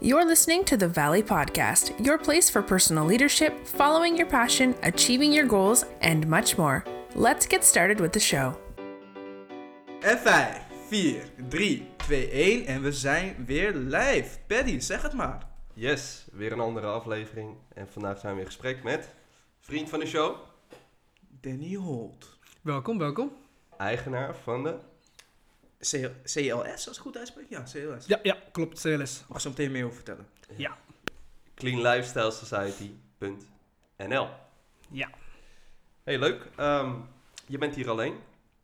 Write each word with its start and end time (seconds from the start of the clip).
You're 0.00 0.24
listening 0.24 0.64
to 0.66 0.76
the 0.76 0.86
Valley 0.86 1.24
Podcast, 1.24 1.92
your 1.98 2.18
place 2.18 2.48
for 2.48 2.62
personal 2.62 3.04
leadership, 3.04 3.66
following 3.66 4.16
your 4.16 4.28
passion, 4.28 4.76
achieving 4.84 5.32
your 5.32 5.46
goals, 5.46 5.84
and 6.00 6.24
much 6.28 6.56
more. 6.56 6.84
Let's 7.16 7.46
get 7.46 7.64
started 7.64 7.98
with 7.98 8.12
the 8.12 8.20
show. 8.20 8.56
En 10.00 10.18
5, 10.18 10.62
4, 10.88 11.24
3, 11.48 11.86
2, 11.96 12.30
1 12.30 12.66
en 12.66 12.82
we 12.82 12.92
zijn 12.92 13.44
weer 13.46 13.74
live. 13.74 14.38
Paddy, 14.46 14.78
zeg 14.78 15.02
het 15.02 15.12
maar. 15.12 15.46
Yes, 15.74 16.26
weer 16.32 16.52
een 16.52 16.60
andere 16.60 16.86
aflevering. 16.86 17.56
En 17.74 17.88
vandaag 17.88 18.18
zijn 18.18 18.34
we 18.34 18.40
in 18.40 18.46
gesprek 18.46 18.82
met 18.82 19.14
vriend 19.60 19.88
van 19.88 19.98
de 19.98 20.06
show, 20.06 20.36
Danny 21.40 21.74
Holt. 21.74 22.38
Welkom, 22.62 22.98
welkom. 22.98 23.32
eigenaar 23.76 24.34
van 24.42 24.62
de... 24.62 24.74
CLS, 25.80 26.88
als 26.88 26.96
ik 26.96 27.02
goed 27.02 27.16
uitspreek? 27.16 27.46
Ja, 27.48 27.62
CLS. 27.62 28.06
Ja, 28.06 28.18
ja, 28.22 28.36
klopt, 28.52 28.80
CLS. 28.80 29.24
Mag 29.28 29.40
zo 29.40 29.48
meteen 29.48 29.70
meer 29.72 29.84
over 29.84 29.94
vertellen. 29.96 30.26
Ja. 30.56 30.76
Clean 31.54 31.80
Lifestyle 31.82 32.30
Society.nl. 32.30 34.28
Ja. 34.90 35.10
Hey, 36.04 36.18
leuk. 36.18 36.48
Ehm, 36.56 36.92
je 37.46 37.58
bent 37.58 37.74
hier 37.74 37.88
alleen. 37.90 38.14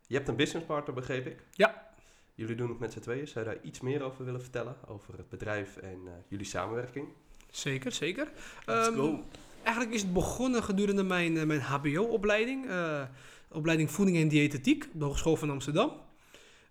Je 0.07 0.15
hebt 0.15 0.27
een 0.27 0.35
businesspartner, 0.35 0.95
begreep 0.95 1.25
ik. 1.27 1.39
Ja. 1.51 1.83
Jullie 2.35 2.55
doen 2.55 2.69
het 2.69 2.79
met 2.79 2.91
z'n 2.93 2.99
tweeën. 2.99 3.27
Zou 3.27 3.45
je 3.45 3.51
daar 3.53 3.63
iets 3.63 3.79
meer 3.79 4.03
over 4.03 4.25
willen 4.25 4.41
vertellen? 4.41 4.75
Over 4.87 5.17
het 5.17 5.29
bedrijf 5.29 5.77
en 5.77 5.99
eh, 6.05 6.11
jullie 6.27 6.45
samenwerking? 6.45 7.07
Zeker, 7.51 7.91
zeker. 7.91 8.27
Let's 8.65 8.87
Ehm, 8.87 8.95
go. 8.95 9.23
Eigenlijk 9.63 9.95
is 9.95 10.01
het 10.01 10.13
begonnen 10.13 10.63
gedurende 10.63 11.03
mijn, 11.03 11.37
eh, 11.37 11.43
mijn 11.45 11.61
HBO-opleiding. 11.61 12.69
eh, 12.69 13.01
opleiding 13.49 13.91
Voeding 13.91 14.17
en 14.17 14.27
Diëtetiek 14.27 14.83
op 14.93 14.99
de 14.99 15.05
Hogeschool 15.05 15.35
van 15.35 15.49
Amsterdam. 15.49 15.91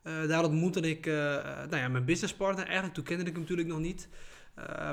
Eh, 0.05 0.29
daar 0.29 0.45
ontmoette 0.45 0.81
ik 0.81 1.07
eh, 1.07 1.15
nou 1.71 1.77
ja, 1.77 1.89
mijn 1.89 2.05
businesspartner. 2.05 2.65
Eigenlijk, 2.65 2.95
toen 2.95 3.05
kende 3.05 3.25
ik 3.25 3.33
hem 3.33 3.41
natuurlijk 3.41 3.69
nog 3.69 3.79
niet. 3.79 4.09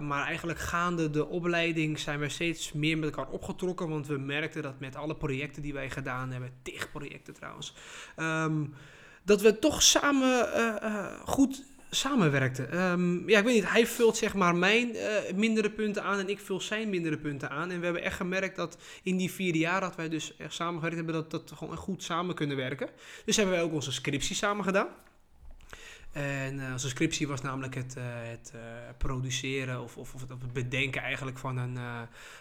Maar 0.01 0.25
eigenlijk 0.25 0.59
gaande 0.59 1.09
de 1.09 1.27
opleiding 1.27 1.99
zijn 1.99 2.19
we 2.19 2.29
steeds 2.29 2.71
meer 2.73 2.97
met 2.97 3.09
elkaar 3.09 3.31
opgetrokken. 3.33 3.89
Want 3.89 4.07
we 4.07 4.17
merkten 4.17 4.61
dat 4.61 4.79
met 4.79 4.95
alle 4.95 5.15
projecten 5.15 5.61
die 5.61 5.73
wij 5.73 5.89
gedaan 5.89 6.31
hebben, 6.31 6.51
tig 6.61 6.91
projecten 6.91 7.33
trouwens, 7.33 7.75
ehm, 8.15 8.65
dat 9.23 9.41
we 9.41 9.59
toch 9.59 9.81
samen 9.81 10.47
goed 11.25 11.63
samenwerkten. 11.95 12.71
Ehm, 12.71 13.29
ja, 13.29 13.37
ik 13.37 13.45
weet 13.45 13.53
niet, 13.53 13.71
hij 13.71 13.87
vult 13.87 14.17
zeg 14.17 14.33
maar 14.33 14.55
mijn 14.55 14.95
eh, 14.95 15.33
mindere 15.35 15.71
punten 15.71 16.03
aan 16.03 16.19
en 16.19 16.29
ik 16.29 16.39
vul 16.39 16.61
zijn 16.61 16.89
mindere 16.89 17.17
punten 17.17 17.49
aan. 17.49 17.71
En 17.71 17.79
we 17.79 17.83
hebben 17.85 18.03
echt 18.03 18.15
gemerkt 18.15 18.55
dat 18.55 18.77
in 19.03 19.17
die 19.17 19.31
vier 19.31 19.55
jaar 19.55 19.81
dat 19.81 19.95
wij 19.95 20.09
dus 20.09 20.35
echt 20.37 20.53
samengewerkt 20.53 20.95
hebben, 20.95 21.13
dat 21.13 21.31
dat 21.31 21.51
gewoon 21.55 21.77
goed 21.77 22.03
samen 22.03 22.35
kunnen 22.35 22.57
werken. 22.57 22.89
Dus 23.25 23.35
hebben 23.35 23.55
wij 23.55 23.63
ook 23.63 23.73
onze 23.73 23.91
scriptie 23.91 24.35
samen 24.35 24.63
gedaan. 24.63 24.87
En 26.11 26.59
eh, 26.59 26.71
onze 26.71 26.89
scriptie 26.89 27.27
was 27.27 27.41
namelijk 27.41 27.75
het, 27.75 27.95
eh, 27.97 28.03
het 28.05 28.51
eh, 28.53 28.61
produceren 28.97 29.81
of, 29.81 29.97
of, 29.97 30.13
of 30.13 30.21
het 30.29 30.53
bedenken 30.53 31.01
eigenlijk 31.01 31.37
van 31.37 31.57
een, 31.57 31.77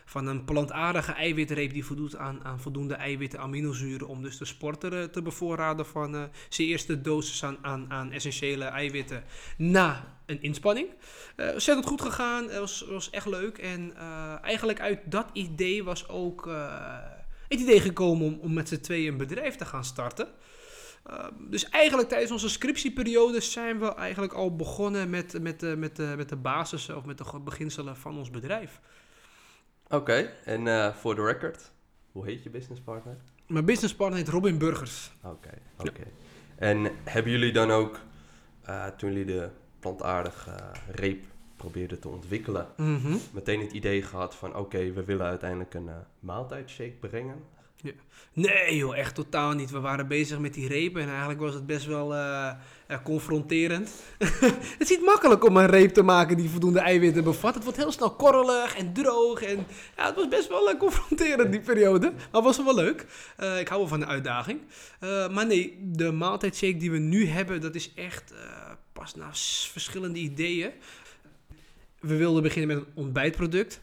van 0.04 0.26
een 0.26 0.44
plantaardige 0.44 1.12
eiwitreep 1.12 1.72
die 1.72 1.84
voldoet 1.84 2.16
aan, 2.16 2.44
aan 2.44 2.60
voldoende 2.60 2.94
eiwitten, 2.94 3.40
aminozuren 3.40 4.08
om 4.08 4.22
dus 4.22 4.38
de 4.38 4.44
sporter 4.44 5.10
te 5.10 5.22
bevoorraden 5.22 5.86
van 5.86 6.28
zijn 6.48 6.68
eerste 6.68 7.00
dosis 7.00 7.44
aan, 7.44 7.58
aan, 7.62 7.86
aan 7.88 8.12
essentiële 8.12 8.64
eiwitten 8.64 9.24
na 9.56 10.18
een 10.26 10.42
inspanning. 10.42 10.88
Eh 11.36 11.52
ontzettend 11.52 11.86
goed 11.86 12.02
gegaan, 12.02 12.44
het 12.44 12.58
was, 12.58 12.84
was 12.88 13.10
echt 13.10 13.26
leuk 13.26 13.58
en 13.58 13.96
eh, 13.96 14.34
eigenlijk 14.42 14.80
uit 14.80 15.00
dat 15.04 15.26
idee 15.32 15.84
was 15.84 16.08
ook 16.08 16.50
het 17.48 17.60
idee 17.60 17.80
gekomen 17.80 18.26
om, 18.26 18.38
om 18.40 18.52
met 18.52 18.68
z'n 18.68 18.80
tweeën 18.80 19.12
een 19.12 19.18
bedrijf 19.18 19.56
te 19.56 19.64
gaan 19.64 19.84
starten. 19.84 20.28
Uh, 21.10 21.24
dus 21.38 21.68
eigenlijk 21.68 22.08
tijdens 22.08 22.30
onze 22.32 22.48
scriptieperiode 22.48 23.40
zijn 23.40 23.78
we 23.78 23.94
eigenlijk 23.94 24.32
al 24.32 24.56
begonnen 24.56 25.10
met, 25.10 25.40
met, 25.40 25.60
de, 25.60 25.76
met, 25.76 25.96
de, 25.96 26.14
met 26.16 26.28
de 26.28 26.36
basis 26.36 26.88
of 26.90 27.04
met 27.04 27.18
de 27.18 27.40
beginselen 27.44 27.96
van 27.96 28.18
ons 28.18 28.30
bedrijf. 28.30 28.80
Oké, 29.88 30.30
en 30.44 30.66
eh, 30.66 30.94
voor 30.94 31.14
de 31.14 31.24
record, 31.24 31.70
hoe 32.12 32.24
heet 32.24 32.42
je 32.42 32.50
businesspartner? 32.50 33.16
Mijn 33.46 33.64
businesspartner 33.64 34.18
heet 34.18 34.28
Robin 34.28 34.58
Burgers. 34.58 35.10
Oké, 35.22 35.50
oké. 35.78 36.02
En 36.56 36.90
hebben 37.04 37.32
jullie 37.32 37.52
dan 37.52 37.70
ook, 37.70 38.00
eh, 38.62 38.86
toen 38.86 39.10
jullie 39.12 39.24
de 39.24 39.48
plantaardige 39.78 40.50
eh, 40.50 40.70
reep 40.90 41.24
probeerden 41.56 42.00
te 42.00 42.08
ontwikkelen, 42.08 42.66
Mhm. 42.76 43.16
meteen 43.32 43.60
het 43.60 43.72
idee 43.72 44.02
gehad 44.02 44.34
van 44.34 44.56
oké, 44.56 44.92
we 44.92 45.04
willen 45.04 45.26
uiteindelijk 45.26 45.74
een 45.74 45.88
eh 45.88 45.94
maaltijdshake 46.20 46.96
brengen? 47.00 47.44
Nee 48.32 48.76
joh, 48.76 48.96
echt 48.96 49.14
totaal 49.14 49.52
niet. 49.52 49.70
We 49.70 49.80
waren 49.80 50.08
bezig 50.08 50.38
met 50.38 50.54
die 50.54 50.68
repen 50.68 51.02
en 51.02 51.08
eigenlijk 51.08 51.40
was 51.40 51.54
het 51.54 51.66
best 51.66 51.86
wel 51.86 52.14
eh, 52.14 52.50
eh, 52.86 52.98
confronterend. 53.04 53.92
het 54.18 54.76
is 54.78 54.88
niet 54.88 55.04
makkelijk 55.04 55.44
om 55.44 55.56
een 55.56 55.66
reep 55.66 55.90
te 55.90 56.02
maken 56.02 56.36
die 56.36 56.48
voldoende 56.48 56.78
eiwitten 56.78 57.24
bevat. 57.24 57.54
Het 57.54 57.62
wordt 57.62 57.78
heel 57.78 57.92
snel 57.92 58.10
korrelig 58.10 58.76
en 58.76 58.92
droog 58.92 59.42
en 59.42 59.66
ja, 59.96 60.06
het 60.06 60.14
was 60.14 60.28
best 60.28 60.48
wel 60.48 60.70
eh, 60.70 60.78
confronterend 60.78 61.50
die 61.50 61.60
periode. 61.60 62.12
Maar 62.32 62.42
was 62.42 62.64
wel 62.64 62.74
leuk. 62.74 63.00
Ik 63.60 63.68
hou 63.68 63.80
wel 63.80 63.88
van 63.88 64.00
de 64.00 64.06
uitdaging. 64.06 64.60
Maar 65.30 65.46
nee, 65.46 65.78
de 65.82 66.12
maaltijdshake 66.12 66.76
die 66.76 66.90
we 66.90 66.98
nu 66.98 67.26
hebben, 67.26 67.60
dat 67.60 67.74
is 67.74 67.94
echt 67.94 68.34
pas 68.92 69.14
na 69.14 69.28
verschillende 69.72 70.18
ideeën. 70.18 70.70
We 72.00 72.16
wilden 72.16 72.42
beginnen 72.42 72.76
met 72.76 72.86
een 72.86 72.92
ontbijtproduct. 72.94 73.80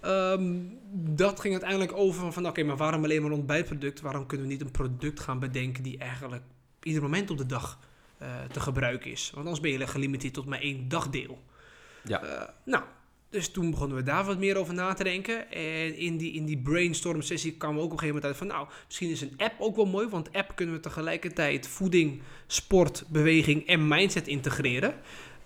Ehm, 0.00 0.56
dat 0.92 1.40
ging 1.40 1.52
uiteindelijk 1.52 1.92
over 1.92 2.32
van, 2.32 2.46
oké, 2.46 2.62
maar 2.62 2.76
waarom 2.76 3.04
alleen 3.04 3.22
maar 3.22 3.30
ontbijtproduct? 3.30 4.00
Waarom 4.00 4.26
kunnen 4.26 4.46
we 4.46 4.52
niet 4.52 4.62
een 4.62 4.70
product 4.70 5.20
gaan 5.20 5.38
bedenken 5.38 5.82
die 5.82 5.98
eigenlijk 5.98 6.42
ieder 6.82 7.02
moment 7.02 7.30
op 7.30 7.38
de 7.38 7.46
dag 7.46 7.78
eh, 8.18 8.28
te 8.52 8.60
gebruiken 8.60 9.10
is? 9.10 9.30
Want 9.34 9.46
anders 9.46 9.62
ben 9.62 9.70
je 9.70 9.86
gelimiteerd 9.86 10.34
tot 10.34 10.46
maar 10.46 10.60
één 10.60 10.88
dagdeel. 10.88 11.42
Ja. 12.04 12.22
Eh, 12.22 12.48
nou, 12.64 12.84
dus 13.30 13.48
toen 13.48 13.70
begonnen 13.70 13.96
we 13.96 14.02
daar 14.02 14.24
wat 14.24 14.38
meer 14.38 14.56
over 14.56 14.74
na 14.74 14.92
te 14.94 15.04
denken. 15.04 15.50
En 15.50 15.96
in 15.96 16.16
die, 16.16 16.32
in 16.32 16.44
die 16.44 16.58
brainstorm 16.58 17.22
sessie 17.22 17.56
kwamen 17.56 17.76
we 17.76 17.82
ook 17.82 17.92
op 17.92 17.92
een 17.92 17.98
gegeven 17.98 18.20
moment 18.22 18.40
uit 18.40 18.48
van... 18.48 18.58
nou, 18.58 18.68
misschien 18.86 19.10
is 19.10 19.20
een 19.20 19.34
app 19.36 19.54
ook 19.58 19.76
wel 19.76 19.86
mooi... 19.86 20.08
want 20.08 20.32
app 20.32 20.52
kunnen 20.54 20.74
we 20.74 20.80
tegelijkertijd 20.80 21.68
voeding, 21.68 22.22
sport, 22.46 23.04
beweging 23.08 23.66
en 23.66 23.88
mindset 23.88 24.26
integreren. 24.26 24.94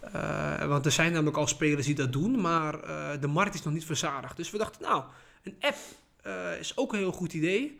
Eh, 0.03 0.67
want 0.67 0.87
er 0.87 0.93
zijn 0.93 1.13
namelijk 1.13 1.37
al 1.37 1.47
spelers 1.47 1.87
die 1.87 1.95
dat 1.95 2.13
doen... 2.13 2.41
maar 2.41 2.83
eh, 2.83 3.21
de 3.21 3.27
markt 3.27 3.55
is 3.55 3.63
nog 3.63 3.73
niet 3.73 3.85
verzadigd. 3.85 4.37
Dus 4.37 4.51
we 4.51 4.59
dachten, 4.59 4.83
nou, 4.83 5.05
een 5.43 5.57
app 5.61 5.77
eh, 6.23 6.59
is 6.59 6.77
ook 6.77 6.93
een 6.93 6.99
heel 6.99 7.13
goed 7.13 7.33
idee... 7.33 7.79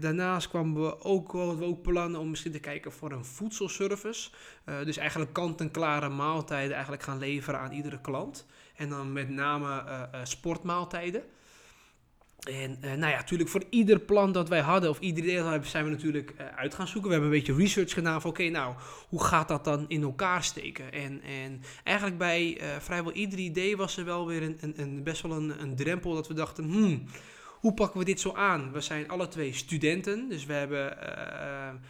Daarnaast 0.00 0.48
kwamen 0.48 0.82
we 0.82 1.00
ook, 1.00 1.32
hadden 1.32 1.58
we 1.58 1.64
ook 1.64 1.82
plannen 1.82 2.20
om 2.20 2.30
misschien 2.30 2.52
te 2.52 2.58
kijken 2.58 2.92
voor 2.92 3.12
een 3.12 3.24
voedselservice. 3.24 4.30
Dus 4.64 4.96
eigenlijk 4.96 5.32
kant-en-klare 5.32 6.08
maaltijden 6.08 6.72
eigenlijk 6.72 7.02
gaan 7.02 7.18
leveren 7.18 7.60
aan 7.60 7.72
iedere 7.72 8.00
klant. 8.00 8.46
En 8.76 8.88
dan 8.88 9.12
met 9.12 9.28
name 9.28 10.08
sportmaaltijden. 10.22 11.22
En 12.42 12.76
eh, 12.80 12.92
nou 12.92 13.12
ja, 13.12 13.16
natuurlijk 13.16 13.50
voor 13.50 13.62
ieder 13.70 13.98
plan 13.98 14.32
dat 14.32 14.48
wij 14.48 14.60
hadden, 14.60 14.90
of 14.90 15.00
ieder 15.00 15.22
idee 15.22 15.36
dat 15.36 15.44
we 15.44 15.50
hebben, 15.50 15.68
zijn 15.68 15.84
we 15.84 15.90
natuurlijk 15.90 16.34
eh, 16.36 16.46
uit 16.56 16.74
gaan 16.74 16.88
zoeken. 16.88 17.10
We 17.10 17.16
hebben 17.16 17.32
een 17.32 17.38
beetje 17.38 17.62
research 17.62 17.92
gedaan 17.92 18.20
van 18.20 18.30
oké, 18.30 18.48
nou, 18.48 18.74
hoe 19.08 19.24
gaat 19.24 19.48
dat 19.48 19.64
dan 19.64 19.84
in 19.88 20.02
elkaar 20.02 20.44
steken? 20.44 20.92
En, 20.92 21.22
en 21.22 21.62
eigenlijk 21.84 22.18
bij 22.18 22.58
eh, 22.58 22.68
vrijwel 22.78 23.12
ieder 23.12 23.38
idee 23.38 23.76
was 23.76 23.96
er 23.96 24.04
wel 24.04 24.26
weer 24.26 24.42
een, 24.42 24.58
een, 24.60 24.74
een, 24.76 25.02
best 25.02 25.22
wel 25.22 25.32
een, 25.32 25.62
een 25.62 25.76
drempel 25.76 26.14
dat 26.14 26.28
we 26.28 26.34
dachten, 26.34 26.64
hmm, 26.64 27.04
hoe 27.48 27.74
pakken 27.74 27.98
we 27.98 28.04
dit 28.04 28.20
zo 28.20 28.32
aan? 28.32 28.72
We 28.72 28.80
zijn 28.80 29.08
alle 29.08 29.28
twee 29.28 29.52
studenten, 29.52 30.28
dus 30.28 30.46
we 30.46 30.52
hebben 30.52 30.96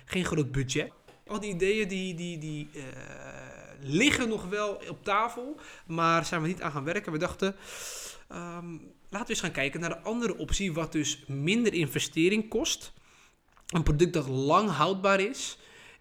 geen 0.04 0.24
groot 0.24 0.52
budget. 0.52 0.92
Al 1.26 1.40
die 1.40 1.54
ideeën 1.54 1.88
die, 1.88 2.14
die, 2.14 2.38
die 2.38 2.68
liggen 3.80 4.28
nog 4.28 4.48
wel 4.48 4.80
op 4.88 5.04
tafel, 5.04 5.56
maar 5.86 6.24
zijn 6.24 6.42
we 6.42 6.48
niet 6.48 6.62
aan 6.62 6.72
gaan 6.72 6.84
werken. 6.84 7.12
We 7.12 7.18
dachten, 7.18 7.54
ehm, 8.28 8.76
laten 9.12 9.26
we 9.26 9.32
eens 9.32 9.40
gaan 9.40 9.52
kijken 9.52 9.80
naar 9.80 9.88
de 9.88 10.02
andere 10.02 10.36
optie, 10.36 10.72
wat 10.72 10.92
dus 10.92 11.24
minder 11.26 11.72
investering 11.72 12.48
kost. 12.48 12.92
Een 13.66 13.82
product 13.82 14.12
dat 14.12 14.28
lang 14.28 14.70
houdbaar 14.70 15.20
is 15.20 15.58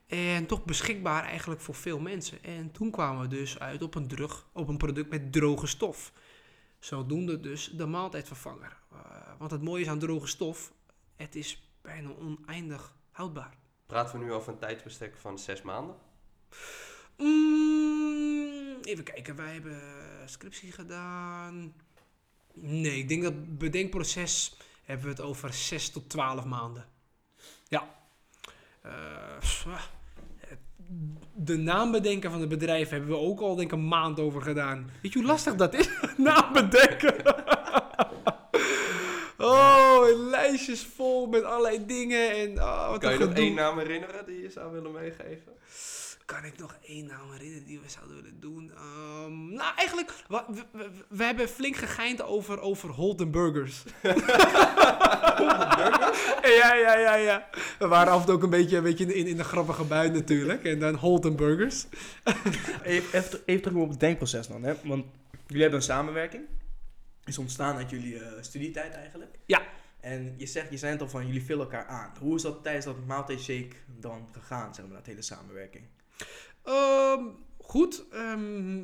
en 0.07 0.45
toch 0.45 0.65
beschikbaar 0.65 1.23
eigenlijk 1.23 1.61
voor 1.61 1.75
veel 1.75 1.99
mensen. 1.99 2.43
En 2.43 2.71
toen 2.71 2.91
kwamen 2.91 3.21
we 3.21 3.27
dus 3.27 3.59
uit 3.59 3.83
op 3.83 3.95
een, 3.95 4.07
drug, 4.07 4.47
op 4.53 4.67
een 4.67 4.77
product 4.77 5.09
met 5.09 5.31
droge 5.31 5.67
stof. 5.67 6.13
Zodoende 6.79 7.39
dus 7.39 7.71
de 7.73 7.85
maaltijdvervanger. 7.85 8.77
Eh, 8.91 8.97
want 9.37 9.51
het 9.51 9.61
mooie 9.61 9.81
is 9.81 9.89
aan 9.89 9.99
droge 9.99 10.27
stof, 10.27 10.73
het 11.15 11.35
is 11.35 11.71
bijna 11.81 12.09
oneindig 12.19 12.95
houdbaar. 13.11 13.57
Praten 13.85 14.19
we 14.19 14.25
nu 14.25 14.31
over 14.31 14.53
een 14.53 14.59
tijdsbestek 14.59 15.17
van 15.17 15.39
zes 15.39 15.61
maanden? 15.61 15.95
Mm, 17.17 18.77
even 18.81 19.03
kijken, 19.03 19.35
wij 19.35 19.53
hebben 19.53 19.81
scriptie 20.25 20.71
gedaan. 20.71 21.73
Nee, 22.53 22.97
ik 22.97 23.09
denk 23.09 23.23
dat 23.23 23.33
het 23.33 23.57
bedenkproces 23.57 24.55
hebben 24.83 25.05
we 25.05 25.11
het 25.11 25.21
over 25.21 25.53
6 25.53 25.89
tot 25.89 26.09
12 26.09 26.45
maanden. 26.45 26.85
Ja. 27.67 27.89
Eh, 28.81 28.91
de 31.33 31.57
naam 31.57 31.91
bedenken 31.91 32.31
van 32.31 32.39
het 32.39 32.49
bedrijf 32.49 32.89
hebben 32.89 33.09
we 33.09 33.15
ook 33.15 33.39
al 33.39 33.55
denk 33.55 33.71
ik 33.71 33.77
een 33.77 33.87
maand 33.87 34.19
over 34.19 34.41
gedaan. 34.41 34.89
Weet 35.01 35.13
je 35.13 35.19
hoe 35.19 35.27
lastig 35.27 35.55
dat 35.55 35.73
is? 35.73 35.89
naam 36.17 36.53
bedenken. 36.53 37.15
oh, 39.37 40.05
lijstjes 40.29 40.83
vol 40.95 41.27
met 41.27 41.43
allerlei 41.43 41.85
dingen. 41.85 42.31
En, 42.31 42.61
oh, 42.61 42.89
wat 42.89 42.99
Kan 42.99 43.13
je 43.13 43.19
nog 43.19 43.33
één 43.33 43.53
naam 43.53 43.77
herinneren 43.77 44.25
die 44.25 44.41
je 44.41 44.49
zou 44.49 44.71
willen 44.71 44.91
meegeven? 44.91 45.53
Kan 46.31 46.45
ik 46.45 46.57
nog 46.57 46.77
één 46.81 47.05
naam 47.05 47.31
herinneren 47.31 47.65
die 47.65 47.79
we 47.79 47.89
zouden 47.89 48.15
willen 48.15 48.39
doen? 48.39 48.71
Ehm, 48.75 49.53
nou, 49.53 49.75
eigenlijk, 49.75 50.13
we, 50.27 50.43
we, 50.71 50.89
we 51.09 51.23
hebben 51.23 51.49
flink 51.49 51.75
gegeind 51.75 52.21
over, 52.21 52.59
over 52.59 52.89
Holden 52.89 53.31
Burgers. 53.31 53.83
ja, 56.59 56.73
ja, 56.75 56.97
ja, 56.97 57.15
ja. 57.15 57.49
We 57.79 57.87
waren 57.87 58.13
af 58.13 58.19
en 58.19 58.25
toe 58.25 58.35
ook 58.35 58.43
een 58.43 58.49
beetje, 58.49 58.77
een 58.77 58.83
beetje 58.83 59.13
in, 59.13 59.25
in 59.25 59.37
de 59.37 59.43
grappige 59.43 59.83
bui 59.83 60.09
natuurlijk. 60.09 60.63
En 60.63 60.79
dan 60.79 60.95
Holden 60.95 61.35
Burgers. 61.35 61.85
Even, 62.83 63.19
even, 63.19 63.39
even 63.45 63.61
terug 63.61 63.77
op 63.77 63.89
het 63.89 63.99
denkproces 63.99 64.47
dan, 64.47 64.63
hè? 64.63 64.73
Want 64.83 65.05
jullie 65.47 65.61
hebben 65.61 65.79
een 65.79 65.85
samenwerking. 65.85 66.43
Is 67.25 67.37
ontstaan 67.37 67.75
uit 67.75 67.89
jullie 67.89 68.19
eh, 68.19 68.41
studietijd 68.41 68.93
eigenlijk. 68.93 69.37
Ja. 69.45 69.61
En 69.99 70.33
je 70.37 70.45
zegt, 70.45 70.69
je 70.69 70.77
zei 70.77 70.91
het 70.91 71.01
al 71.01 71.09
van, 71.09 71.25
jullie 71.25 71.43
vullen 71.43 71.63
elkaar 71.63 71.85
aan. 71.85 72.13
Hoe 72.19 72.35
is 72.35 72.41
dat 72.41 72.63
tijdens 72.63 72.85
dat 72.85 73.05
maaltijdshake 73.05 73.75
dan 73.99 74.27
gegaan, 74.31 74.75
zeg 74.75 74.85
maar, 74.85 74.95
dat 74.95 75.05
hele 75.05 75.21
samenwerking? 75.21 75.83
Ehm, 76.63 77.23
goed, 77.57 78.05
ehm, 78.11 78.81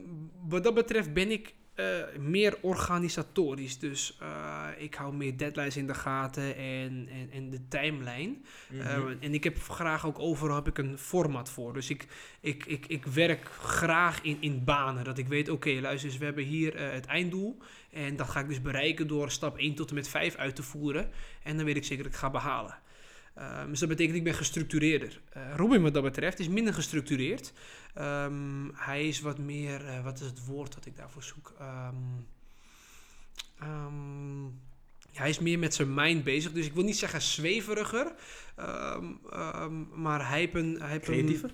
wat 0.47 0.63
dat 0.63 0.73
betreft 0.73 1.13
ben 1.13 1.31
ik 1.31 1.55
eh, 1.77 1.85
meer 2.19 2.57
organisatorisch. 2.61 3.79
Dus 3.79 4.17
eh, 4.19 4.67
ik 4.77 4.95
hou 4.95 5.13
meer 5.15 5.37
deadlines 5.37 5.77
in 5.77 5.87
de 5.87 5.93
gaten 5.93 6.55
en, 6.55 7.07
en, 7.11 7.29
en 7.31 7.49
de 7.49 7.67
timeline. 7.67 8.35
Mhm. 8.69 8.81
Eh, 8.81 9.03
en 9.19 9.33
ik 9.33 9.43
heb 9.43 9.59
graag 9.59 10.05
ook 10.05 10.19
overal 10.19 10.55
heb 10.55 10.67
ik 10.67 10.77
een 10.77 10.97
format 10.97 11.49
voor. 11.49 11.73
Dus 11.73 11.89
ik, 11.89 12.07
ik, 12.41 12.65
ik, 12.65 12.85
ik 12.85 13.05
werk 13.05 13.49
graag 13.49 14.21
in, 14.21 14.37
in 14.39 14.63
banen. 14.63 15.03
Dat 15.03 15.17
ik 15.17 15.27
weet, 15.27 15.49
oké, 15.49 15.69
luister 15.69 16.09
eens, 16.09 16.17
we 16.17 16.25
hebben 16.25 16.43
hier 16.43 16.75
eh, 16.75 16.91
het 16.91 17.05
einddoel. 17.05 17.57
En 17.91 18.15
dat 18.15 18.29
ga 18.29 18.39
ik 18.39 18.47
dus 18.47 18.61
bereiken 18.61 19.07
door 19.07 19.31
stap 19.31 19.57
1 19.57 19.75
tot 19.75 19.89
en 19.89 19.95
met 19.95 20.07
5 20.07 20.35
uit 20.35 20.55
te 20.55 20.63
voeren. 20.63 21.09
En 21.43 21.55
dan 21.55 21.65
weet 21.65 21.77
ik 21.77 21.85
zeker 21.85 22.03
dat 22.03 22.13
ik 22.13 22.19
ga 22.19 22.29
behalen. 22.29 22.79
Ehm, 23.37 23.69
dus 23.69 23.79
dat 23.79 23.89
betekent 23.89 24.15
ik 24.17 24.23
ben 24.23 24.33
gestructureerder. 24.33 25.21
Eh, 25.29 25.41
Robin 25.55 25.81
wat 25.81 25.93
dat 25.93 26.03
betreft 26.03 26.39
is 26.39 26.47
minder 26.47 26.73
gestructureerd. 26.73 27.53
Ehm, 27.93 28.69
hij 28.73 29.07
is 29.07 29.19
wat 29.19 29.37
meer, 29.37 29.85
eh, 29.85 30.03
wat 30.03 30.19
is 30.19 30.25
het 30.25 30.45
woord 30.45 30.73
dat 30.73 30.85
ik 30.85 30.97
daarvoor 30.97 31.23
zoek? 31.23 31.53
Ehm, 31.59 31.95
hij 35.13 35.29
is 35.29 35.39
meer 35.39 35.59
met 35.59 35.73
zijn 35.73 35.93
mind 35.93 36.23
bezig. 36.23 36.51
Dus 36.51 36.65
ik 36.65 36.73
wil 36.73 36.83
niet 36.83 36.97
zeggen 36.97 37.21
zweveriger. 37.21 38.13
maar 39.93 40.29
hij 40.29 40.39
heeft 40.39 40.55
een... 40.55 40.75
Hij 40.79 40.89
heeft 40.89 41.07
een- 41.07 41.13
Creatiever? 41.13 41.51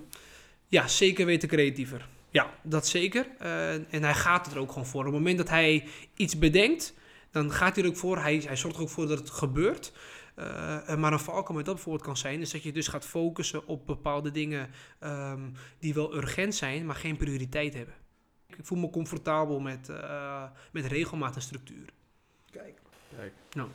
ja, 0.67 0.87
zeker 0.87 1.25
weten 1.25 1.49
creatiever. 1.49 2.07
Ja, 2.29 2.53
dat 2.63 2.87
zeker. 2.87 3.27
Eh, 3.39 3.73
en 3.73 4.03
hij 4.03 4.13
gaat 4.13 4.51
er 4.51 4.57
ook 4.59 4.69
gewoon 4.71 4.85
voor. 4.85 4.99
Op 4.99 5.05
het 5.05 5.15
moment 5.15 5.37
dat 5.37 5.49
hij 5.49 5.87
iets 6.15 6.37
bedenkt, 6.37 6.93
dan 7.31 7.51
gaat 7.51 7.75
hij 7.75 7.83
er 7.83 7.89
ook 7.89 7.97
voor. 7.97 8.17
Hij, 8.17 8.43
hij 8.45 8.55
zorgt 8.55 8.77
er 8.77 8.83
ook 8.83 8.89
voor 8.89 9.07
dat 9.07 9.19
het 9.19 9.29
gebeurt. 9.29 9.93
Eh, 10.35 10.89
en 10.89 10.99
maar 10.99 11.13
een 11.13 11.19
valkuil 11.19 11.55
met 11.55 11.65
dat 11.65 11.73
bijvoorbeeld 11.75 12.05
kan 12.05 12.17
zijn, 12.17 12.41
is 12.41 12.51
dat 12.51 12.63
je 12.63 12.71
dus 12.71 12.87
gaat 12.87 13.05
focussen 13.05 13.67
op 13.67 13.85
bepaalde 13.85 14.31
dingen 14.31 14.69
ehm, 14.99 15.49
die 15.79 15.93
wel 15.93 16.15
urgent 16.15 16.55
zijn, 16.55 16.85
maar 16.85 16.95
geen 16.95 17.17
prioriteit 17.17 17.73
hebben. 17.73 17.95
Ik 18.47 18.65
voel 18.65 18.77
me 18.77 18.89
comfortabel 18.89 19.59
met, 19.59 19.89
eh, 19.89 20.43
met 20.71 20.85
regelmaat 20.85 21.35
en 21.35 21.41
structuur. 21.41 21.89
Kijk. 22.51 22.81
Kijk. 23.15 23.33
Nou. 23.51 23.69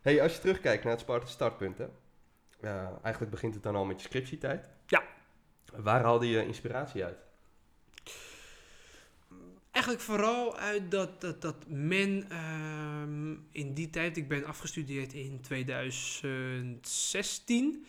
Hey, 0.00 0.22
als 0.22 0.34
je 0.34 0.40
terugkijkt 0.40 0.82
naar 0.82 0.92
het 0.92 1.00
Sparta 1.00 1.26
startpunt, 1.26 1.78
hè? 1.78 1.86
Ja, 2.60 2.98
eigenlijk 3.02 3.32
begint 3.32 3.54
het 3.54 3.62
dan 3.62 3.76
al 3.76 3.84
met 3.84 4.00
je 4.00 4.06
scriptietijd. 4.06 4.68
Ja. 4.86 5.02
Waar 5.76 6.02
haalde 6.02 6.28
je 6.28 6.46
inspiratie 6.46 7.04
uit? 7.04 7.18
Eigenlijk 9.70 10.04
vooral 10.04 10.58
uit 10.58 10.90
dat, 10.90 11.20
dat, 11.20 11.42
dat 11.42 11.56
men 11.66 12.30
ehm, 13.06 13.34
in 13.52 13.74
die 13.74 13.90
tijd, 13.90 14.16
ik 14.16 14.28
ben 14.28 14.44
afgestudeerd 14.44 15.12
in 15.12 15.40
2016, 15.40 17.86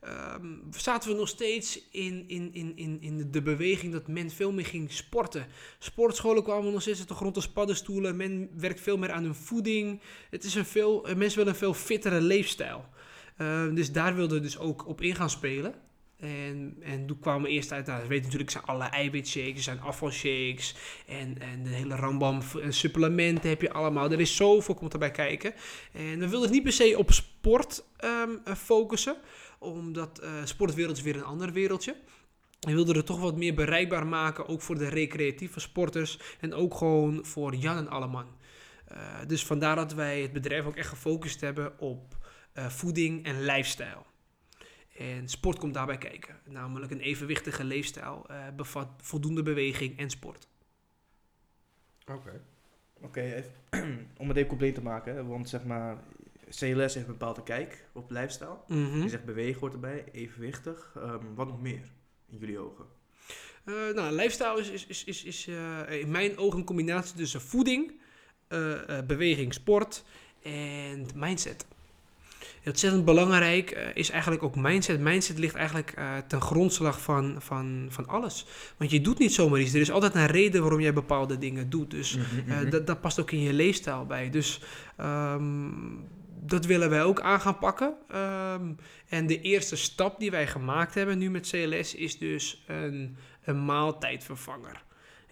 ehm, 0.00 0.46
zaten 0.70 1.10
we 1.10 1.16
nog 1.16 1.28
steeds 1.28 1.88
in, 1.90 2.28
in, 2.28 2.54
in, 2.54 2.76
in, 2.76 3.00
in 3.00 3.30
de 3.30 3.42
beweging 3.42 3.92
dat 3.92 4.08
men 4.08 4.30
veel 4.30 4.52
meer 4.52 4.66
ging 4.66 4.92
sporten. 4.92 5.46
Sportscholen 5.78 6.42
kwamen 6.42 6.72
nog 6.72 6.82
steeds 6.82 6.98
uit 6.98 7.08
de 7.08 7.14
grond 7.14 7.36
als 7.36 7.48
paddenstoelen. 7.48 8.16
Men 8.16 8.50
werkt 8.56 8.80
veel 8.80 8.98
meer 8.98 9.12
aan 9.12 9.24
hun 9.24 9.34
voeding. 9.34 10.00
Het 10.30 10.44
is 10.44 10.54
een 10.54 10.64
veel, 10.64 11.06
eh, 11.06 11.14
mensen 11.14 11.38
willen 11.38 11.52
een 11.52 11.58
veel 11.58 11.74
fittere 11.74 12.20
leefstijl. 12.20 12.84
Ehm, 13.36 13.74
dus 13.74 13.92
daar 13.92 14.14
wilden 14.14 14.36
we 14.36 14.42
dus 14.42 14.58
ook 14.58 14.86
op 14.86 15.00
in 15.00 15.14
gaan 15.14 15.30
spelen. 15.30 15.74
En, 16.22 16.76
en 16.80 17.06
toen 17.06 17.18
kwamen 17.18 17.42
we 17.42 17.48
eerst 17.48 17.72
uit, 17.72 17.86
nou, 17.86 18.02
we 18.02 18.08
weten 18.08 18.24
natuurlijk, 18.24 18.50
zijn 18.50 18.64
allerlei 18.64 18.90
eiwitshakes, 18.90 19.64
zijn 19.64 19.80
afvalshakes 19.80 20.74
en, 21.06 21.40
en 21.40 21.62
de 21.62 21.68
hele 21.68 21.94
rambam 21.94 22.40
en 22.62 22.72
supplementen 22.72 23.48
heb 23.48 23.60
je 23.60 23.72
allemaal. 23.72 24.10
Er 24.10 24.20
is 24.20 24.36
zoveel 24.36 24.74
komt 24.74 24.92
erbij 24.92 25.10
kijken. 25.10 25.54
En 25.92 26.18
we 26.18 26.28
wilden 26.28 26.50
niet 26.50 26.62
per 26.62 26.72
se 26.72 26.98
op 26.98 27.12
sport 27.12 27.84
ehm, 27.96 28.30
eh, 28.44 28.54
focussen, 28.54 29.16
omdat 29.58 30.18
eh 30.18 30.30
sportwereld 30.44 30.96
is 30.96 31.02
weer 31.02 31.16
een 31.16 31.24
ander 31.24 31.52
wereldje. 31.52 31.96
We 32.60 32.74
wilden 32.74 32.96
het 32.96 33.06
toch 33.06 33.20
wat 33.20 33.36
meer 33.36 33.54
bereikbaar 33.54 34.06
maken, 34.06 34.48
ook 34.48 34.62
voor 34.62 34.78
de 34.78 34.88
recreatieve 34.88 35.60
sporters 35.60 36.18
en 36.40 36.54
ook 36.54 36.74
gewoon 36.74 37.24
voor 37.24 37.54
Jan 37.54 37.76
en 37.76 37.88
Alleman. 37.88 38.26
Eh, 38.86 38.98
dus 39.26 39.44
vandaar 39.44 39.76
dat 39.76 39.92
wij 39.92 40.22
het 40.22 40.32
bedrijf 40.32 40.64
ook 40.64 40.76
echt 40.76 40.88
gefocust 40.88 41.40
hebben 41.40 41.78
op 41.78 42.20
voeding 42.54 43.24
en 43.24 43.44
lifestyle. 43.44 44.11
En 44.98 45.28
sport 45.28 45.58
komt 45.58 45.74
daarbij 45.74 45.98
kijken. 45.98 46.36
Namelijk 46.44 46.92
een 46.92 47.00
evenwichtige 47.00 47.64
leefstijl 47.64 48.24
eh, 48.28 48.36
bevat 48.56 48.88
voldoende 48.96 49.42
beweging 49.42 49.98
en 49.98 50.10
sport. 50.10 50.48
Oké. 52.06 52.42
Oké, 53.00 53.20
even- 53.20 54.08
om 54.18 54.28
het 54.28 54.36
even 54.36 54.48
compleet 54.48 54.74
te 54.74 54.82
maken, 54.82 55.26
want 55.26 55.48
zeg 55.48 55.64
maar, 55.64 55.96
CLS 56.48 56.94
heeft 56.94 56.96
een 56.96 57.06
bepaalde 57.06 57.42
kijk 57.42 57.88
op 57.92 58.10
lifestyle. 58.10 58.58
Mhm. 58.68 59.02
Je 59.02 59.08
zegt 59.08 59.24
bewegen 59.24 59.60
hoort 59.60 59.72
erbij, 59.72 60.04
evenwichtig. 60.12 60.92
Ehm, 60.96 61.34
wat 61.34 61.46
nog 61.46 61.60
meer 61.60 61.92
in 62.28 62.38
jullie 62.38 62.58
ogen? 62.58 62.84
Eh, 63.64 63.74
nou, 63.74 64.14
lifestyle 64.14 64.60
is, 64.60 64.68
is, 64.68 64.86
is, 64.86 65.04
is, 65.04 65.24
is 65.24 65.46
eh, 65.46 66.00
in 66.00 66.10
mijn 66.10 66.38
ogen 66.38 66.58
een 66.58 66.64
combinatie 66.64 67.16
tussen 67.16 67.40
voeding, 67.40 68.00
beweging, 69.06 69.54
sport 69.54 70.04
en 70.42 71.06
mindset. 71.14 71.66
Ontzettend 72.66 73.04
belangrijk 73.04 73.70
eh, 73.70 73.86
is 73.94 74.10
eigenlijk 74.10 74.42
ook 74.42 74.56
mindset. 74.56 75.00
Mindset 75.00 75.38
ligt 75.38 75.54
eigenlijk 75.54 75.90
eh, 75.96 76.16
ten 76.28 76.40
grondslag 76.40 77.00
van, 77.00 77.36
van, 77.38 77.86
van 77.88 78.06
alles. 78.08 78.46
Want 78.76 78.90
je 78.90 79.00
doet 79.00 79.18
niet 79.18 79.34
zomaar 79.34 79.60
iets. 79.60 79.74
Er 79.74 79.80
is 79.80 79.90
altijd 79.90 80.14
een 80.14 80.26
reden 80.26 80.60
waarom 80.60 80.80
jij 80.80 80.92
bepaalde 80.92 81.38
dingen 81.38 81.70
doet. 81.70 81.90
Dus 81.90 82.16
Mhm, 82.16 82.50
Eh, 82.50 82.70
dat, 82.70 82.86
dat 82.86 83.00
past 83.00 83.20
ook 83.20 83.30
in 83.30 83.40
je 83.40 83.52
leefstijl 83.52 84.06
bij. 84.06 84.30
Dus 84.30 84.60
ehm, 84.96 85.70
dat 86.40 86.66
willen 86.66 86.90
wij 86.90 87.02
ook 87.02 87.20
aan 87.20 87.40
gaan 87.40 87.58
pakken. 87.58 87.94
Ehm, 88.08 88.72
en 89.08 89.26
de 89.26 89.40
eerste 89.40 89.76
stap 89.76 90.18
die 90.18 90.30
wij 90.30 90.46
gemaakt 90.46 90.94
hebben 90.94 91.18
nu 91.18 91.30
met 91.30 91.48
CLS 91.50 91.94
is 91.94 92.18
dus 92.18 92.64
een, 92.66 93.16
een 93.44 93.64
maaltijdvervanger. 93.64 94.82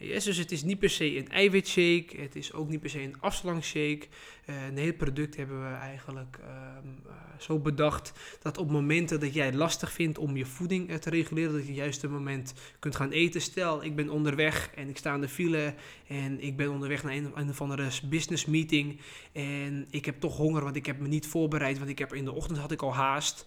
Yes, 0.02 0.24
dus 0.24 0.36
het 0.36 0.52
is 0.52 0.62
niet 0.62 0.78
per 0.78 0.90
se 0.90 1.16
een 1.16 1.28
eiwitshake, 1.28 2.16
het 2.16 2.36
is 2.36 2.52
ook 2.52 2.68
niet 2.68 2.80
per 2.80 2.90
se 2.90 3.02
een 3.02 3.20
afslankshake. 3.20 4.06
Eh, 4.50 4.66
een 4.66 4.76
heel 4.76 4.92
product 4.92 5.36
hebben 5.36 5.60
we 5.70 5.74
eigenlijk 5.76 6.38
ehm, 6.40 6.86
eh, 7.06 7.12
zo 7.38 7.58
bedacht 7.58 8.12
dat 8.42 8.58
op 8.58 8.70
momenten 8.70 9.20
dat 9.20 9.34
jij 9.34 9.46
het 9.46 9.54
lastig 9.54 9.92
vindt 9.92 10.18
om 10.18 10.36
je 10.36 10.46
voeding 10.46 10.88
eh, 10.88 10.96
te 10.96 11.10
reguleren, 11.10 11.52
dat 11.52 11.66
je 11.66 11.74
juist 11.74 12.02
een 12.02 12.10
moment 12.10 12.54
kunt 12.78 12.96
gaan 12.96 13.10
eten. 13.10 13.40
Stel, 13.40 13.84
ik 13.84 13.96
ben 13.96 14.08
onderweg 14.08 14.70
en 14.74 14.88
ik 14.88 14.96
sta 14.96 15.14
in 15.14 15.20
de 15.20 15.28
file 15.28 15.74
en 16.06 16.40
ik 16.40 16.56
ben 16.56 16.70
onderweg 16.70 17.02
naar 17.02 17.12
een, 17.12 17.32
een 17.34 17.48
of 17.48 17.60
andere 17.60 17.88
business 18.04 18.46
meeting. 18.46 19.00
En 19.32 19.86
ik 19.90 20.04
heb 20.04 20.20
toch 20.20 20.36
honger, 20.36 20.62
want 20.62 20.76
ik 20.76 20.86
heb 20.86 20.98
me 20.98 21.08
niet 21.08 21.26
voorbereid. 21.26 21.78
Want 21.78 21.90
ik 21.90 21.98
heb 21.98 22.14
in 22.14 22.24
de 22.24 22.32
ochtend 22.32 22.58
had 22.58 22.72
ik 22.72 22.82
al 22.82 22.94
haast. 22.94 23.46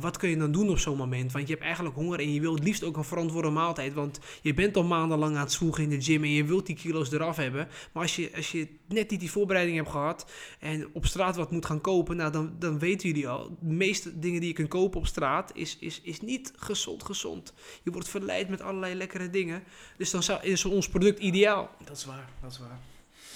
Wat 0.00 0.16
kun 0.16 0.28
je 0.28 0.36
dan 0.36 0.52
doen 0.52 0.68
op 0.68 0.78
zo'n 0.78 0.96
moment? 0.96 1.32
Want 1.32 1.46
je 1.46 1.52
hebt 1.52 1.64
eigenlijk 1.64 1.96
honger 1.96 2.18
en 2.18 2.32
je 2.32 2.40
wilt 2.40 2.54
het 2.54 2.64
liefst 2.64 2.84
ook 2.84 2.96
een 2.96 3.04
verantwoorde 3.04 3.50
maaltijd. 3.50 3.94
Want 3.94 4.20
je 4.42 4.54
bent 4.54 4.76
al 4.76 4.84
maandenlang 4.84 5.34
aan 5.34 5.42
het 5.42 5.52
zwoegen 5.52 5.82
in 5.82 5.90
de 5.90 6.02
gym 6.02 6.22
en 6.22 6.30
je 6.30 6.44
wilt 6.44 6.66
die 6.66 6.76
kilo's 6.76 7.12
eraf 7.12 7.36
hebben. 7.36 7.68
Maar 7.92 8.02
als 8.02 8.16
je, 8.16 8.30
als 8.36 8.52
je 8.52 8.68
net 8.88 9.10
niet 9.10 9.20
die 9.20 9.30
voorbereiding 9.30 9.76
hebt 9.76 9.90
gehad 9.90 10.26
en 10.58 10.88
op 10.92 11.06
straat 11.06 11.36
wat 11.36 11.50
moet 11.50 11.66
gaan 11.66 11.80
kopen, 11.80 12.16
nou 12.16 12.32
dan, 12.32 12.54
dan 12.58 12.78
weten 12.78 13.08
jullie 13.08 13.28
al. 13.28 13.56
De 13.60 13.74
meeste 13.74 14.18
dingen 14.18 14.40
die 14.40 14.48
je 14.48 14.54
kunt 14.54 14.68
kopen 14.68 15.00
op 15.00 15.06
straat 15.06 15.50
is, 15.54 15.76
is, 15.80 16.00
is 16.00 16.20
niet 16.20 16.52
gezond 16.56 17.04
gezond. 17.04 17.52
Je 17.82 17.90
wordt 17.90 18.08
verleid 18.08 18.48
met 18.48 18.60
allerlei 18.60 18.94
lekkere 18.94 19.30
dingen. 19.30 19.62
Dus 19.96 20.10
dan 20.10 20.22
zou, 20.22 20.42
is 20.42 20.64
ons 20.64 20.88
product 20.88 21.18
ideaal. 21.18 21.70
Dat 21.84 21.96
is 21.96 22.04
waar, 22.04 22.28
dat 22.40 22.50
is 22.50 22.58
waar. 22.58 22.80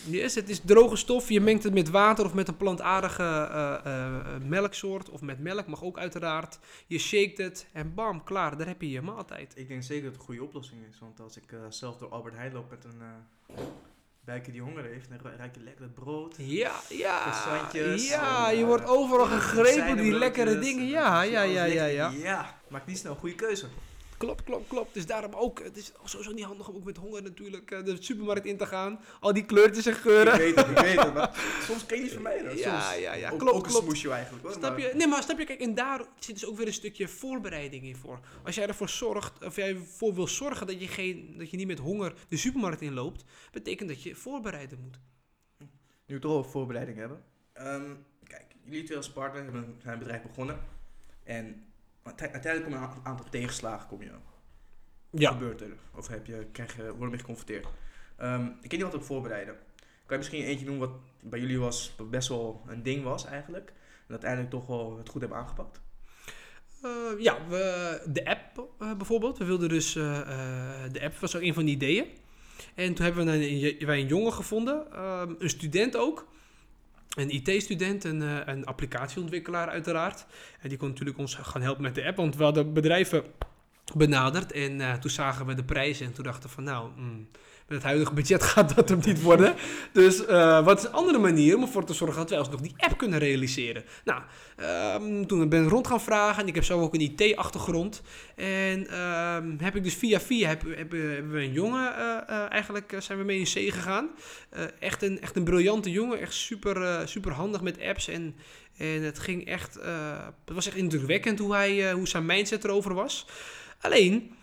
Yes, 0.08 0.34
het 0.34 0.48
is 0.48 0.60
droge 0.60 0.96
stof. 0.96 1.28
Je 1.28 1.40
mengt 1.40 1.62
het 1.62 1.74
met 1.74 1.90
water 1.90 2.24
of 2.24 2.34
met 2.34 2.48
een 2.48 2.56
plantaardige 2.56 3.22
eh, 3.22 4.48
melksoort. 4.48 5.10
Of 5.10 5.20
met 5.20 5.38
melk, 5.38 5.66
mag 5.66 5.82
ook 5.82 5.98
uiteraard. 5.98 6.58
Je 6.86 6.98
shakt 6.98 7.38
het 7.38 7.66
en 7.72 7.94
bam, 7.94 8.24
klaar. 8.24 8.56
Daar 8.56 8.66
heb 8.66 8.80
je 8.80 8.90
je 8.90 9.02
maaltijd. 9.02 9.52
Ik 9.56 9.68
denk 9.68 9.82
zeker 9.82 10.02
dat 10.02 10.12
het 10.12 10.20
een 10.20 10.26
goede 10.26 10.42
oplossing 10.42 10.80
is. 10.90 10.98
Want 10.98 11.20
als 11.20 11.36
ik 11.36 11.54
zelf 11.68 11.96
door 11.96 12.08
Albert 12.08 12.34
Heijn 12.34 12.52
loop 12.52 12.70
met 12.70 12.84
een 12.84 13.00
bijker 14.26 14.52
die 14.52 14.62
honger 14.62 14.84
heeft, 14.84 15.08
dan 15.08 15.32
ruik 15.36 15.54
je 15.54 15.60
lekker 15.60 15.88
brood. 15.88 16.34
Ja, 16.38 16.72
ja. 16.88 17.20
Croissantjes 17.20 18.08
Ja, 18.08 18.50
en, 18.50 18.56
je 18.56 18.60
eh, 18.60 18.66
wordt 18.66 18.86
overal 18.86 19.26
gegrepen 19.26 19.86
door 19.86 19.96
die 19.96 20.18
lekkere 20.18 20.50
en 20.50 20.60
dingen. 20.60 20.86
Ja, 20.86 21.22
ja, 21.22 21.42
ja, 21.42 21.64
ja, 21.64 21.84
ja. 21.84 22.10
Ja, 22.10 22.60
maak 22.68 22.86
niet 22.86 22.98
snel 22.98 23.12
een 23.12 23.18
goede 23.18 23.34
keuze. 23.34 23.66
Klopt, 24.18 24.42
klopt, 24.44 24.68
klopt. 24.68 24.94
Dus 24.94 25.06
daarom 25.06 25.32
ook, 25.34 25.62
het 25.62 25.76
is 25.76 25.92
sowieso 26.04 26.32
niet 26.32 26.44
handig 26.44 26.68
om 26.68 26.76
ook 26.76 26.84
met 26.84 26.96
honger 26.96 27.22
natuurlijk 27.22 27.70
eh, 27.70 27.84
de 27.84 28.02
supermarkt 28.02 28.46
in 28.46 28.56
te 28.56 28.66
gaan. 28.66 29.00
Al 29.20 29.32
die 29.32 29.44
kleurtjes 29.44 29.86
en 29.86 29.92
Ik 29.92 29.98
geuren. 29.98 30.38
weet 30.38 30.54
het, 30.54 30.68
ik 30.68 30.78
weet 30.78 31.00
het. 31.02 31.14
Maar 31.14 31.36
soms 31.68 31.86
kan 31.86 31.96
je 31.96 32.02
niet 32.02 32.12
vermijden. 32.12 32.50
Soms. 32.50 32.60
Ja, 32.62 32.92
ja, 32.92 33.14
ja, 33.14 33.30
Ook- 33.30 33.38
klopt, 33.38 33.54
Ook 33.56 33.64
een 33.64 33.70
klopt. 33.70 33.84
smoesje 33.84 34.10
eigenlijk 34.10 34.44
hoor. 34.44 34.52
Snap 34.52 34.78
je? 34.78 34.92
Nee, 34.94 35.06
maar 35.06 35.22
snap 35.22 35.38
je? 35.38 35.44
Kijk, 35.44 35.60
en 35.60 35.74
daar 35.74 36.04
zit 36.18 36.34
dus 36.34 36.46
ook 36.46 36.56
weer 36.56 36.66
een 36.66 36.72
stukje 36.72 37.08
voorbereiding 37.08 37.84
in 37.84 37.96
voor. 37.96 38.20
Als 38.44 38.54
jij 38.54 38.66
ervoor 38.66 38.88
zorgt, 38.88 39.44
of 39.44 39.56
jij 39.56 39.74
ervoor 39.74 40.14
wil 40.14 40.26
zorgen 40.28 40.66
dat 40.66 40.80
je, 40.80 40.88
geen, 40.88 41.34
dat 41.38 41.50
je 41.50 41.56
niet 41.56 41.66
met 41.66 41.78
honger 41.78 42.14
de 42.28 42.36
supermarkt 42.36 42.80
inloopt, 42.80 43.24
betekent 43.52 43.88
dat 43.88 44.02
je 44.02 44.14
voorbereiden 44.14 44.78
moet. 44.82 44.98
Nu 45.58 45.66
we 46.06 46.12
het 46.12 46.22
toch 46.22 46.32
over 46.32 46.50
voorbereiding 46.50 46.98
hebben. 46.98 47.22
Ehm, 47.52 47.90
kijk, 48.24 48.44
jullie 48.64 48.82
twee 48.84 48.96
als 48.96 49.10
partner 49.10 49.42
hebben 49.42 49.76
zijn 49.82 49.92
een 49.92 49.98
bedrijf 49.98 50.22
begonnen. 50.22 50.60
En 51.24 51.65
uite- 52.06 52.32
uiteindelijk 52.32 52.64
kom 52.64 52.82
je 52.82 52.96
een 52.96 53.04
aantal 53.04 53.26
tegenslagen 53.30 53.88
kom 53.88 54.02
je. 54.02 54.10
Gebeurt 55.26 55.60
er? 55.60 55.76
Of 55.94 56.08
heb 56.08 56.26
je, 56.26 56.46
krijg 56.52 56.76
je, 56.76 56.82
word 56.82 57.00
je 57.00 57.06
mee 57.06 57.18
geconfronteerd? 57.18 57.66
Ehm, 58.16 58.44
ik 58.44 58.70
weet 58.70 58.72
niet 58.72 58.82
wat 58.82 58.94
op 58.94 59.04
voorbereiden. 59.04 59.54
Kan 59.76 60.16
je 60.16 60.16
misschien 60.16 60.42
eentje 60.42 60.66
noemen 60.66 60.88
wat 60.88 60.98
bij 61.22 61.40
jullie 61.40 61.58
was, 61.58 61.94
wat 61.96 62.10
best 62.10 62.28
wel 62.28 62.62
een 62.66 62.82
ding 62.82 63.04
was 63.04 63.24
eigenlijk? 63.26 63.72
En 64.06 64.10
uiteindelijk 64.10 64.50
toch 64.50 64.66
wel 64.66 64.96
het 64.98 65.08
goed 65.08 65.20
hebben 65.20 65.38
aangepakt? 65.38 65.80
Eh, 66.82 67.22
ja, 67.22 67.36
we, 67.48 68.00
de 68.06 68.24
app 68.24 68.68
eh, 68.78 68.96
bijvoorbeeld. 68.96 69.38
We 69.38 69.44
wilden 69.44 69.68
dus, 69.68 69.96
eh, 69.96 70.28
de 70.92 71.02
app 71.02 71.14
was 71.16 71.36
ook 71.36 71.42
een 71.42 71.54
van 71.54 71.64
die 71.64 71.74
ideeën. 71.74 72.06
En 72.74 72.94
toen 72.94 73.04
hebben 73.04 73.26
we 73.26 73.32
een, 73.32 73.86
wij 73.86 74.00
een 74.00 74.06
jongen 74.06 74.32
gevonden, 74.32 74.92
ehm, 74.92 75.34
een 75.38 75.50
student 75.50 75.96
ook. 75.96 76.28
Een 77.14 77.30
IT-student, 77.30 78.04
een, 78.04 78.22
eh, 78.22 78.36
een 78.44 78.64
applicatieontwikkelaar 78.64 79.68
uiteraard. 79.68 80.26
En 80.60 80.68
die 80.68 80.78
kon 80.78 80.88
natuurlijk 80.88 81.18
ons 81.18 81.34
gaan 81.34 81.62
helpen 81.62 81.82
met 81.82 81.94
de 81.94 82.06
app, 82.06 82.16
want 82.16 82.36
we 82.36 82.42
hadden 82.42 82.72
bedrijven 82.72 83.24
benaderd. 83.94 84.52
En 84.52 84.80
eh, 84.80 84.92
toen 84.94 85.10
zagen 85.10 85.46
we 85.46 85.54
de 85.54 85.64
prijzen 85.64 86.06
en 86.06 86.12
toen 86.12 86.24
dachten 86.24 86.48
we 86.48 86.54
van 86.54 86.64
nou, 86.64 86.88
mm, 86.96 87.28
met 87.68 87.76
het 87.78 87.86
huidige 87.86 88.14
budget 88.14 88.42
gaat 88.52 88.74
dat 88.74 88.88
hem 88.88 89.00
niet 89.04 89.22
worden. 89.22 89.54
Dus 89.92 90.24
eh, 90.26 90.64
wat 90.64 90.78
is 90.78 90.84
een 90.84 90.92
andere 90.92 91.18
manier 91.18 91.56
om 91.56 91.62
ervoor 91.62 91.84
te 91.84 91.94
zorgen 91.94 92.16
dat 92.16 92.30
wij 92.30 92.38
alsnog 92.38 92.60
die 92.60 92.74
app 92.76 92.98
kunnen 92.98 93.18
realiseren? 93.18 93.84
Nou, 94.04 94.22
Ehm, 94.56 95.24
toen 95.26 95.48
ben 95.48 95.62
ik 95.64 95.70
rond 95.70 95.86
gaan 95.86 96.00
vragen 96.00 96.42
en 96.42 96.48
ik 96.48 96.54
heb 96.54 96.64
zo 96.64 96.80
ook 96.80 96.94
een 96.94 97.00
IT-achtergrond. 97.00 98.02
En 98.36 98.88
ehm, 98.88 99.54
heb 99.58 99.76
ik 99.76 99.82
dus 99.84 99.94
via 99.94 100.20
via 100.20 100.48
heb- 100.48 100.76
hebben 100.76 101.30
we 101.30 101.38
een 101.38 101.52
jongen, 101.52 101.96
eh, 101.96 102.16
eh, 102.28 102.50
eigenlijk 102.50 102.92
eh, 102.92 103.00
zijn 103.00 103.18
we 103.18 103.24
mee 103.24 103.38
in 103.38 103.44
C 103.44 103.72
gegaan. 103.72 104.08
Eh, 104.50 104.62
echt, 104.80 105.02
een, 105.02 105.20
echt 105.20 105.36
een 105.36 105.44
briljante 105.44 105.90
jongen, 105.90 106.20
echt 106.20 106.34
super, 106.34 106.82
eh, 106.82 107.06
super 107.06 107.32
handig 107.32 107.60
met 107.60 107.80
apps. 107.80 108.08
En, 108.08 108.36
en 108.76 109.02
het 109.02 109.18
ging 109.18 109.46
echt, 109.46 109.76
eh, 109.76 110.18
het 110.44 110.54
was 110.54 110.66
echt 110.66 110.76
indrukwekkend 110.76 111.38
hoe, 111.38 111.54
hij, 111.54 111.88
eh, 111.88 111.94
hoe 111.94 112.08
zijn 112.08 112.26
mindset 112.26 112.64
erover 112.64 112.94
was. 112.94 113.26
Alleen, 113.80 114.34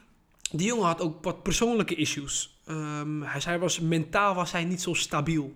die 0.52 0.68
jongen 0.68 0.86
had 0.86 1.02
ook 1.02 1.24
wat 1.24 1.44
persoonlijke 1.44 1.96
issues. 1.96 2.62
Ehm, 2.66 3.22
hij, 3.22 3.42
hij 3.44 3.60
was, 3.60 3.80
mentaal 3.80 4.36
was 4.36 4.52
hij 4.52 4.64
niet 4.64 4.82
zo 4.82 4.94
stabiel. 4.94 5.56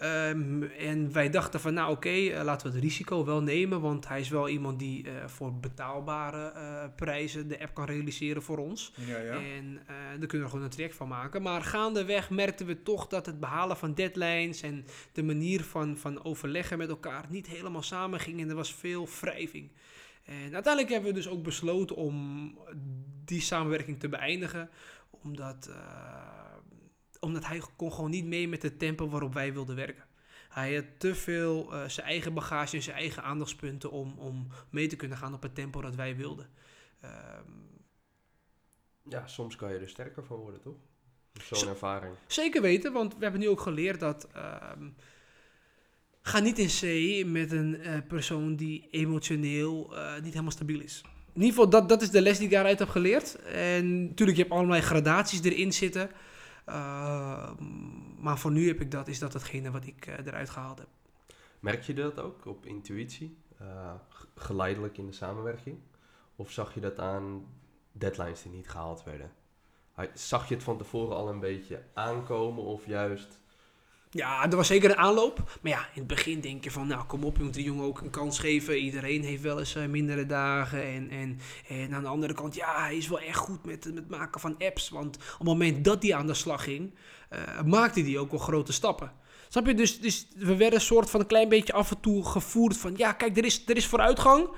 Ehm, 0.00 0.62
en 0.62 1.12
wij 1.12 1.30
dachten 1.30 1.60
van, 1.60 1.74
nou 1.74 1.90
oké, 1.90 2.08
eh, 2.08 2.44
laten 2.44 2.66
we 2.66 2.72
het 2.74 2.82
risico 2.82 3.24
wel 3.24 3.42
nemen, 3.42 3.80
want 3.80 4.08
hij 4.08 4.20
is 4.20 4.28
wel 4.28 4.48
iemand 4.48 4.78
die 4.78 5.08
eh, 5.08 5.26
voor 5.26 5.54
betaalbare 5.54 6.50
eh, 6.50 6.84
prijzen 6.96 7.48
de 7.48 7.60
app 7.60 7.74
kan 7.74 7.84
realiseren 7.84 8.42
voor 8.42 8.58
ons. 8.58 8.92
Ja, 9.06 9.16
En 9.16 9.80
eh, 9.86 9.94
daar 10.18 10.26
kunnen 10.26 10.42
we 10.42 10.48
gewoon 10.48 10.64
een 10.64 10.70
traject 10.70 10.94
van 10.94 11.08
maken. 11.08 11.42
Maar 11.42 11.62
gaandeweg 11.62 12.30
merkten 12.30 12.66
we 12.66 12.82
toch 12.82 13.06
dat 13.06 13.26
het 13.26 13.40
behalen 13.40 13.76
van 13.76 13.94
deadlines 13.94 14.62
en 14.62 14.84
de 15.12 15.22
manier 15.22 15.64
van, 15.64 15.96
van 15.96 16.24
overleggen 16.24 16.78
met 16.78 16.88
elkaar 16.88 17.24
niet 17.28 17.46
helemaal 17.46 17.82
samen 17.82 18.20
ging 18.20 18.40
en 18.40 18.48
er 18.48 18.54
was 18.54 18.74
veel 18.74 19.08
wrijving. 19.20 19.70
En 20.30 20.54
uiteindelijk 20.54 20.88
hebben 20.92 21.08
we 21.10 21.16
dus 21.16 21.28
ook 21.28 21.42
besloten 21.42 21.96
om 21.96 22.58
die 23.24 23.40
samenwerking 23.40 24.00
te 24.00 24.08
beëindigen, 24.08 24.70
omdat, 25.10 25.66
eh, 25.66 26.56
omdat 27.20 27.46
hij 27.46 27.62
kon 27.76 27.92
gewoon 27.92 28.10
niet 28.10 28.24
mee 28.24 28.48
met 28.48 28.62
het 28.62 28.78
tempo 28.78 29.08
waarop 29.08 29.34
wij 29.34 29.52
wilden 29.52 29.76
werken. 29.76 30.04
Hij 30.48 30.74
had 30.74 30.84
te 30.98 31.14
veel 31.14 31.72
eh, 31.74 31.88
zijn 31.88 32.06
eigen 32.06 32.34
bagage 32.34 32.76
en 32.76 32.82
zijn 32.82 32.96
eigen 32.96 33.22
aandachtspunten 33.22 33.90
om, 33.90 34.18
om 34.18 34.46
mee 34.70 34.86
te 34.86 34.96
kunnen 34.96 35.18
gaan 35.18 35.34
op 35.34 35.42
het 35.42 35.54
tempo 35.54 35.80
dat 35.80 35.94
wij 35.94 36.16
wilden. 36.16 36.50
Ehm, 37.00 37.50
Ja, 39.08 39.26
soms 39.26 39.56
kan 39.56 39.72
je 39.72 39.78
er 39.78 39.88
sterker 39.88 40.24
van 40.24 40.36
worden, 40.36 40.60
toch? 40.60 40.76
Zo'n 41.42 41.58
Zo- 41.58 41.68
ervaring. 41.68 42.14
Zeker 42.26 42.62
weten, 42.62 42.92
want 42.92 43.14
we 43.16 43.22
hebben 43.22 43.40
nu 43.40 43.48
ook 43.48 43.60
geleerd 43.60 44.00
dat. 44.00 44.28
ehm, 44.32 44.88
ga 46.30 46.38
niet 46.38 46.58
in 46.58 46.66
C 46.66 47.26
met 47.26 47.52
een 47.52 47.80
eh, 47.80 47.98
persoon 48.08 48.56
die 48.56 48.88
emotioneel 48.90 49.96
eh, 49.96 50.14
niet 50.14 50.32
helemaal 50.32 50.50
stabiel 50.50 50.80
is. 50.80 51.02
In 51.32 51.40
ieder 51.40 51.48
geval, 51.48 51.70
dat, 51.70 51.88
dat 51.88 52.02
is 52.02 52.10
de 52.10 52.22
les 52.22 52.36
die 52.36 52.46
ik 52.46 52.52
daaruit 52.52 52.78
heb 52.78 52.88
geleerd. 52.88 53.34
En 53.42 54.04
natuurlijk, 54.08 54.36
je 54.36 54.42
hebt 54.42 54.54
allerlei 54.54 54.82
gradaties 54.82 55.42
erin 55.42 55.72
zitten. 55.72 56.10
Ehm, 56.64 57.64
maar 58.18 58.38
voor 58.38 58.50
nu 58.50 58.66
heb 58.66 58.80
ik 58.80 58.90
dat, 58.90 59.08
is 59.08 59.18
dat 59.18 59.32
hetgene 59.32 59.70
wat 59.70 59.86
ik 59.86 60.06
eh, 60.06 60.26
eruit 60.26 60.50
gehaald 60.50 60.78
heb. 60.78 60.88
Merk 61.60 61.82
je 61.82 61.94
dat 61.94 62.18
ook 62.20 62.46
op 62.46 62.66
intuïtie? 62.66 63.38
Geleidelijk 64.34 64.98
in 64.98 65.06
de 65.06 65.12
samenwerking? 65.12 65.78
Of 66.36 66.50
zag 66.50 66.74
je 66.74 66.80
dat 66.80 66.98
aan 66.98 67.46
deadlines 67.92 68.42
die 68.42 68.52
niet 68.52 68.68
gehaald 68.68 69.04
werden? 69.04 69.32
Zag 70.14 70.48
je 70.48 70.54
het 70.54 70.62
van 70.62 70.78
tevoren 70.78 71.16
al 71.16 71.28
een 71.28 71.40
beetje 71.40 71.82
aankomen 71.94 72.64
of 72.64 72.86
juist... 72.86 73.39
Ja, 74.12 74.50
er 74.50 74.56
was 74.56 74.66
zeker 74.66 74.90
een 74.90 74.96
aanloop. 74.96 75.58
Maar 75.60 75.72
ja, 75.72 75.78
in 75.78 75.98
het 75.98 76.06
begin 76.06 76.40
denk 76.40 76.64
je 76.64 76.70
van, 76.70 76.86
nou 76.86 77.04
kom 77.04 77.24
op, 77.24 77.36
je 77.36 77.42
moet 77.42 77.54
die 77.54 77.64
jongen 77.64 77.84
ook 77.84 78.00
een 78.00 78.10
kans 78.10 78.38
geven. 78.38 78.78
Iedereen 78.78 79.22
heeft 79.22 79.42
wel 79.42 79.58
eens 79.58 79.74
eh, 79.74 79.86
mindere 79.86 80.26
dagen. 80.26 80.82
En, 80.82 81.10
en, 81.10 81.40
en 81.68 81.94
aan 81.94 82.02
de 82.02 82.08
andere 82.08 82.34
kant, 82.34 82.54
ja, 82.54 82.82
hij 82.82 82.96
is 82.96 83.08
wel 83.08 83.20
echt 83.20 83.36
goed 83.36 83.64
met 83.64 83.84
met 83.84 83.94
het 83.94 84.08
maken 84.08 84.40
van 84.40 84.56
apps. 84.58 84.88
Want 84.88 85.16
op 85.16 85.38
het 85.38 85.46
moment 85.46 85.84
dat 85.84 86.02
hij 86.02 86.14
aan 86.14 86.26
de 86.26 86.34
slag 86.34 86.64
ging, 86.64 86.94
eh, 87.28 87.62
maakte 87.66 88.00
hij 88.00 88.18
ook 88.18 88.30
wel 88.30 88.40
grote 88.40 88.72
stappen. 88.72 89.12
Snap 89.48 89.66
je? 89.66 89.74
Dus, 89.74 90.00
dus 90.00 90.26
we 90.36 90.56
werden 90.56 90.78
een 90.78 90.84
soort 90.84 91.10
van 91.10 91.20
een 91.20 91.26
klein 91.26 91.48
beetje 91.48 91.72
af 91.72 91.90
en 91.90 92.00
toe 92.00 92.24
gevoerd 92.24 92.76
van, 92.76 92.94
ja, 92.96 93.12
kijk, 93.12 93.36
er 93.36 93.44
is, 93.44 93.62
er 93.66 93.76
is 93.76 93.86
vooruitgang. 93.86 94.48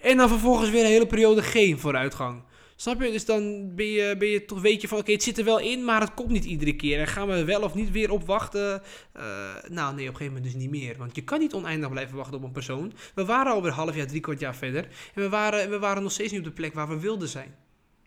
En 0.00 0.16
dan 0.16 0.28
vervolgens 0.28 0.70
weer 0.70 0.84
een 0.84 0.90
hele 0.90 1.06
periode 1.06 1.42
geen 1.42 1.78
vooruitgang. 1.78 2.42
Snap 2.76 3.02
je? 3.02 3.10
Dus 3.10 3.24
dan 3.24 3.74
ben 3.74 3.86
je, 3.86 4.16
ben 4.16 4.28
je 4.28 4.44
toch, 4.44 4.60
weet 4.60 4.80
je 4.80 4.88
van, 4.88 4.98
oké, 4.98 5.12
het 5.12 5.22
zit 5.22 5.38
er 5.38 5.44
wel 5.44 5.58
in, 5.58 5.84
maar 5.84 6.00
het 6.00 6.14
komt 6.14 6.28
niet 6.30 6.44
iedere 6.44 6.76
keer. 6.76 6.98
En 7.00 7.06
gaan 7.06 7.28
we 7.28 7.44
wel 7.44 7.62
of 7.62 7.74
niet 7.74 7.90
weer 7.90 8.10
op 8.10 8.26
wachten? 8.26 8.82
Eh, 9.12 9.22
nou, 9.68 9.94
nee, 9.94 10.08
op 10.08 10.10
een 10.12 10.16
gegeven 10.16 10.24
moment 10.26 10.44
dus 10.44 10.54
niet 10.54 10.70
meer. 10.70 10.96
Want 10.98 11.16
je 11.16 11.24
kan 11.24 11.38
niet 11.38 11.54
oneindig 11.54 11.90
blijven 11.90 12.16
wachten 12.16 12.36
op 12.36 12.42
een 12.42 12.52
persoon. 12.52 12.92
We 13.14 13.24
waren 13.24 13.52
alweer 13.52 13.70
half 13.72 13.94
jaar, 13.94 14.06
drie 14.06 14.20
kwart 14.20 14.40
jaar 14.40 14.54
verder. 14.56 14.84
En 15.14 15.22
we 15.22 15.28
waren, 15.28 15.70
we 15.70 15.78
waren 15.78 16.02
nog 16.02 16.12
steeds 16.12 16.30
niet 16.30 16.40
op 16.40 16.46
de 16.46 16.52
plek 16.52 16.74
waar 16.74 16.88
we 16.88 16.98
wilden 17.00 17.28
zijn. 17.28 17.54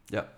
Ja. 0.05 0.33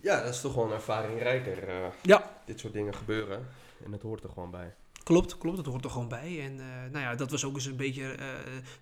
Ja, 0.00 0.22
dat 0.22 0.34
is 0.34 0.40
toch 0.40 0.54
wel 0.54 0.64
een 0.64 0.72
ervaring 0.72 1.18
rijker. 1.22 1.68
eh, 1.68 1.86
Ja. 2.02 2.40
Dit 2.46 2.60
soort 2.60 2.72
dingen 2.72 2.94
gebeuren. 2.94 3.46
En 3.84 3.92
het 3.92 4.02
hoort 4.02 4.22
er 4.24 4.30
gewoon 4.30 4.50
bij. 4.50 4.74
Klopt, 5.02 5.38
klopt, 5.38 5.56
dat 5.56 5.66
hoort 5.66 5.84
er 5.84 5.90
gewoon 5.90 6.08
bij. 6.08 6.40
En 6.44 6.60
eh, 6.60 6.90
nou 6.92 7.04
ja, 7.04 7.14
dat 7.14 7.30
was 7.30 7.44
ook 7.44 7.54
eens 7.54 7.66
een 7.66 7.76
beetje 7.76 8.14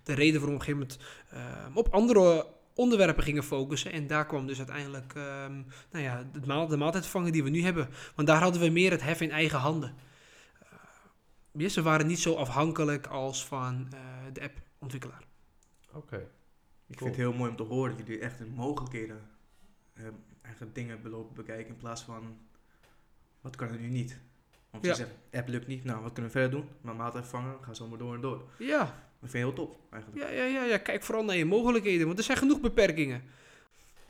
de 0.03 0.13
reden 0.13 0.39
waarom 0.39 0.55
op 0.55 0.67
een 0.67 0.73
gegeven 0.75 0.87
moment 0.89 0.99
eh, 1.29 1.75
op 1.77 1.93
andere 1.93 2.45
onderwerpen 2.77 3.23
gingen 3.23 3.43
focussen. 3.43 3.91
En 3.91 4.07
daar 4.07 4.25
kwam 4.25 4.47
dus 4.47 4.57
uiteindelijk 4.57 5.13
ehm, 5.15 5.61
nou 5.91 6.03
ja, 6.03 6.29
het 6.33 6.45
maal, 6.45 6.67
de 6.67 6.77
maaltijdvervanger 6.77 7.31
die 7.31 7.43
we 7.43 7.49
nu 7.49 7.63
hebben. 7.63 7.89
Want 8.15 8.27
daar 8.27 8.41
hadden 8.41 8.61
we 8.61 8.69
meer 8.69 8.91
het 8.91 9.01
hef 9.01 9.21
in 9.21 9.31
eigen 9.31 9.59
handen. 9.59 9.95
Eh, 10.59 10.69
yes, 11.51 11.75
we 11.75 11.81
waren 11.81 12.07
niet 12.07 12.19
zo 12.19 12.35
afhankelijk 12.35 13.07
als 13.07 13.45
van 13.45 13.87
eh, 13.93 13.99
de 14.33 14.41
appontwikkelaar. 14.41 15.23
Oké. 15.93 16.29
Ik 16.87 16.97
vind 16.97 17.09
het 17.09 17.19
heel 17.19 17.33
mooi 17.33 17.49
om 17.49 17.55
te 17.55 17.63
horen 17.63 17.97
dat 17.97 18.07
jullie 18.07 18.21
echt 18.21 18.37
de 18.37 18.45
mogelijkheden, 18.45 19.29
eh, 19.93 20.03
eigenlijk 20.41 20.75
dingen 20.75 21.01
belopen 21.01 21.35
bekijken 21.35 21.67
in 21.67 21.77
plaats 21.77 22.01
van 22.01 22.37
wat 23.41 23.55
kan 23.55 23.67
er 23.67 23.79
nu 23.79 23.87
niet. 23.87 24.19
Want 24.71 24.83
je 24.83 24.89
Ja. 24.89 24.95
zegt, 24.95 25.11
app 25.31 25.47
lukt 25.47 25.67
niet, 25.67 25.83
nou 25.83 26.01
wat 26.01 26.13
kunnen 26.13 26.31
we 26.31 26.39
verder 26.39 26.59
doen? 26.59 26.69
Maar 26.81 26.95
maaltijd 26.95 27.25
vangen, 27.27 27.55
ga 27.61 27.73
zo 27.73 27.87
maar 27.87 27.97
door 27.97 28.13
en 28.15 28.21
door. 28.21 28.41
Ja, 28.57 28.79
Dat 29.19 29.29
vind 29.29 29.33
ik 29.33 29.39
heel 29.39 29.53
top 29.65 29.79
eigenlijk. 29.89 30.23
ja, 30.23 30.29
ja, 30.29 30.45
ja, 30.45 30.63
ja, 30.63 30.77
kijk 30.77 31.03
vooral 31.03 31.23
naar 31.23 31.35
je 31.35 31.45
mogelijkheden, 31.45 32.05
want 32.05 32.17
er 32.17 32.23
zijn 32.23 32.37
genoeg 32.37 32.59
beperkingen. 32.59 33.23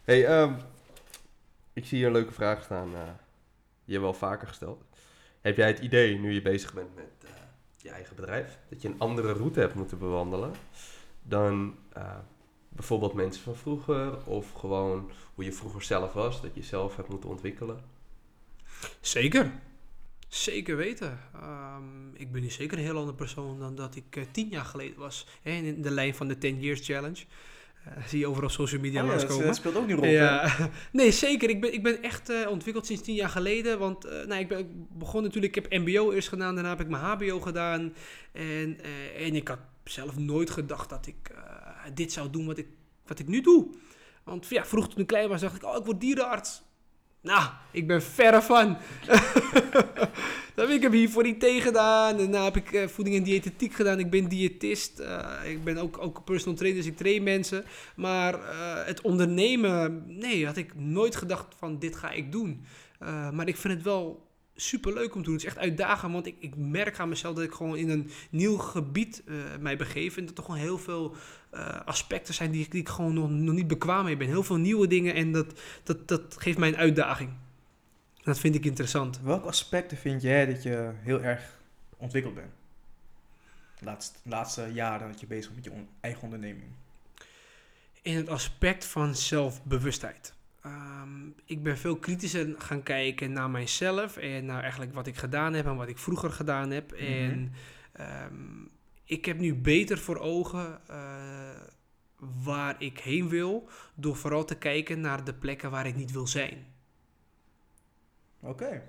Hey, 0.03 0.25
ehm, 0.25 0.53
ik 1.73 1.85
zie 1.85 1.97
hier 1.97 2.07
een 2.07 2.13
leuke 2.13 2.31
vraag 2.33 2.63
staan. 2.63 2.95
eh 2.95 3.01
die 3.85 3.95
hebben 3.95 4.13
we 4.13 4.19
al 4.21 4.29
vaker 4.29 4.47
gesteld. 4.47 4.83
Heb 5.41 5.57
jij 5.57 5.67
het 5.67 5.79
idee, 5.79 6.19
nu 6.19 6.33
je 6.33 6.41
bezig 6.41 6.73
bent 6.73 6.95
met 6.95 7.11
eh, 7.23 7.29
je 7.77 7.89
eigen 7.89 8.15
bedrijf, 8.15 8.59
dat 8.69 8.81
je 8.81 8.87
een 8.87 8.99
andere 8.99 9.33
route 9.33 9.59
hebt 9.59 9.73
moeten 9.75 9.97
bewandelen 9.99 10.51
dan 11.23 11.75
eh, 11.93 12.15
bijvoorbeeld 12.69 13.13
mensen 13.13 13.43
van 13.43 13.55
vroeger 13.55 14.25
of 14.25 14.51
gewoon 14.51 15.11
hoe 15.35 15.43
je 15.43 15.51
vroeger 15.53 15.81
zelf 15.81 16.13
was, 16.13 16.41
dat 16.41 16.55
je 16.55 16.63
zelf 16.63 16.95
hebt 16.95 17.09
moeten 17.09 17.29
ontwikkelen? 17.29 17.79
Zeker. 19.01 19.51
Zeker 20.27 20.75
weten. 20.77 21.19
Ehm, 21.33 22.13
ik 22.13 22.31
ben 22.31 22.41
nu 22.41 22.49
zeker 22.49 22.77
een 22.77 22.83
heel 22.83 22.97
andere 22.97 23.17
persoon 23.17 23.59
dan 23.59 23.75
dat 23.75 23.95
ik 23.95 24.15
eh, 24.15 24.23
tien 24.31 24.47
jaar 24.49 24.65
geleden 24.65 24.97
was. 24.97 25.27
Hè, 25.41 25.51
in 25.51 25.81
de 25.81 25.91
lijn 25.91 26.15
van 26.15 26.27
de 26.27 26.37
10 26.37 26.59
Years 26.59 26.85
Challenge. 26.85 27.25
Eh, 27.95 28.07
zie 28.07 28.19
je 28.19 28.27
overal 28.27 28.49
op 28.49 28.55
social 28.55 28.81
media 28.81 29.01
Oh 29.01 29.07
ja, 29.07 29.11
dat 29.11 29.21
langskomen. 29.21 29.49
eh, 29.49 29.55
speelt 29.55 29.75
ook 29.75 29.89
een 29.89 29.95
rol. 29.95 30.05
Ja, 30.05 30.55
nee, 30.91 31.11
zeker. 31.11 31.49
Ik 31.49 31.61
ben, 31.61 31.73
ik 31.73 31.83
ben 31.83 32.03
echt 32.03 32.47
ontwikkeld 32.47 32.85
sinds 32.85 33.01
tien 33.01 33.15
jaar 33.15 33.29
geleden. 33.29 33.79
Want 33.79 34.05
eh, 34.05 34.25
nou, 34.25 34.41
ik, 34.41 34.47
ben, 34.47 34.59
ik 34.59 34.97
begon 34.97 35.23
natuurlijk, 35.23 35.55
ik 35.55 35.63
heb 35.69 35.81
MBO 35.81 36.11
eerst 36.11 36.27
gedaan, 36.29 36.53
daarna 36.53 36.69
heb 36.69 36.81
ik 36.81 36.87
mijn 36.89 37.03
HBO 37.03 37.39
gedaan. 37.39 37.93
En, 38.31 38.77
en 39.17 39.35
ik 39.35 39.47
had 39.47 39.59
zelf 39.83 40.17
nooit 40.17 40.49
gedacht 40.49 40.89
dat 40.89 41.07
ik 41.07 41.31
dit 41.93 42.11
zou 42.11 42.29
doen 42.29 42.45
wat 42.45 42.57
ik, 42.57 42.67
wat 43.05 43.19
ik 43.19 43.27
nu 43.27 43.41
doe. 43.41 43.67
Want 44.23 44.47
ja, 44.47 44.65
vroeger 44.65 44.91
toen 44.91 45.01
ik 45.01 45.07
klein 45.07 45.29
was, 45.29 45.41
dacht 45.41 45.55
ik, 45.55 45.63
oh, 45.63 45.75
ik 45.75 45.85
word 45.85 46.01
dierenarts. 46.01 46.63
Nou, 47.21 47.49
ik 47.71 47.87
ben 47.87 48.01
verre 48.03 48.41
van. 48.41 48.77
Ik 50.65 50.81
heb 50.81 50.91
hiervoor 50.91 51.25
IT 51.25 51.45
gedaan. 51.61 52.17
Daarna 52.17 52.43
heb 52.43 52.55
ik 52.55 52.71
eh, 52.71 52.87
voeding 52.87 53.15
en 53.15 53.23
diëtetiek 53.23 53.73
gedaan. 53.73 53.99
Ik 53.99 54.09
ben 54.09 54.27
diëtist. 54.27 54.99
Eh, 54.99 55.51
ik 55.51 55.63
ben 55.63 55.77
ook, 55.77 55.97
ook 56.01 56.23
personal 56.23 56.57
trainer, 56.57 56.81
dus 56.81 56.91
ik 56.91 56.97
train 56.97 57.23
mensen. 57.23 57.65
Maar 57.95 58.33
eh, 58.33 58.85
het 58.85 59.01
ondernemen, 59.01 60.03
nee, 60.07 60.45
had 60.45 60.57
ik 60.57 60.75
nooit 60.75 61.15
gedacht 61.15 61.55
van 61.57 61.79
dit 61.79 61.95
ga 61.95 62.11
ik 62.11 62.31
doen. 62.31 62.65
Maar 63.31 63.47
ik 63.47 63.57
vind 63.57 63.73
het 63.73 63.83
wel 63.83 64.26
super 64.59 64.93
leuk 64.93 65.15
om 65.15 65.19
te 65.19 65.29
doen. 65.29 65.33
Het 65.33 65.41
is 65.43 65.47
echt 65.49 65.57
uitdagend, 65.57 66.13
want 66.13 66.25
ik, 66.25 66.35
ik 66.39 66.55
merk 66.55 66.99
aan 66.99 67.09
mezelf 67.09 67.35
dat 67.35 67.43
ik 67.43 67.53
gewoon 67.53 67.77
in 67.77 67.89
een 67.89 68.09
nieuw 68.29 68.57
gebied 68.57 69.23
eh, 69.25 69.35
mij 69.59 69.77
begeef. 69.77 70.17
En 70.17 70.25
dat 70.25 70.37
er 70.37 70.43
gewoon 70.43 70.59
heel 70.59 70.77
veel 70.77 71.15
eh, 71.49 71.81
aspecten 71.85 72.33
zijn 72.33 72.51
die, 72.51 72.63
ik- 72.63 72.71
die 72.71 72.81
ik 72.81 72.89
gewoon 72.89 73.13
nog, 73.13 73.29
nog 73.29 73.55
niet 73.55 73.67
bekwaam 73.67 74.03
mee 74.05 74.17
ben. 74.17 74.27
Heel 74.27 74.43
veel 74.43 74.55
nieuwe 74.57 74.87
dingen 74.87 75.13
en 75.13 75.31
dat, 75.31 75.59
dat, 75.83 76.07
dat 76.07 76.35
geeft 76.39 76.57
mij 76.57 76.67
een 76.69 76.77
uitdaging. 76.77 77.29
Dat 78.23 78.39
vind 78.39 78.55
ik 78.55 78.65
interessant. 78.65 79.19
Welke 79.23 79.47
aspecten 79.47 79.97
vind 79.97 80.21
jij 80.21 80.45
dat 80.45 80.63
je 80.63 80.91
heel 80.95 81.21
erg 81.21 81.57
ontwikkeld 81.97 82.35
bent? 82.35 82.51
Laatst, 83.79 84.19
laatste 84.23 84.69
jaren 84.73 85.07
dat 85.11 85.19
je 85.19 85.27
bezig 85.27 85.51
bent 85.53 85.55
met 85.65 85.73
je 85.73 85.79
on- 85.79 85.87
eigen 86.01 86.23
onderneming. 86.23 86.67
In 88.01 88.15
het 88.15 88.29
aspect 88.29 88.85
van 88.85 89.15
zelfbewustheid. 89.15 90.33
Ehm, 90.67 91.29
ik 91.45 91.63
ben 91.63 91.77
veel 91.77 91.97
kritischer 91.97 92.55
gaan 92.57 92.83
kijken 92.83 93.31
naar 93.31 93.49
mijzelf 93.49 94.17
en 94.17 94.45
naar 94.45 94.61
eigenlijk 94.61 94.93
wat 94.93 95.07
ik 95.07 95.17
gedaan 95.17 95.53
heb 95.53 95.65
en 95.65 95.75
wat 95.75 95.87
ik 95.87 95.97
vroeger 95.97 96.31
gedaan 96.31 96.71
heb. 96.71 96.91
Mhm. 96.91 97.03
En 97.03 97.53
ehm, 97.91 98.65
ik 99.03 99.25
heb 99.25 99.37
nu 99.37 99.55
beter 99.55 99.97
voor 99.97 100.17
ogen 100.17 100.81
eh, 100.87 100.97
waar 102.43 102.75
ik 102.79 102.99
heen 102.99 103.29
wil, 103.29 103.69
door 103.95 104.15
vooral 104.15 104.45
te 104.45 104.57
kijken 104.57 104.99
naar 104.99 105.23
de 105.23 105.33
plekken 105.33 105.71
waar 105.71 105.87
ik 105.87 105.95
niet 105.95 106.11
wil 106.11 106.27
zijn. 106.27 106.65
Oké. 108.39 108.81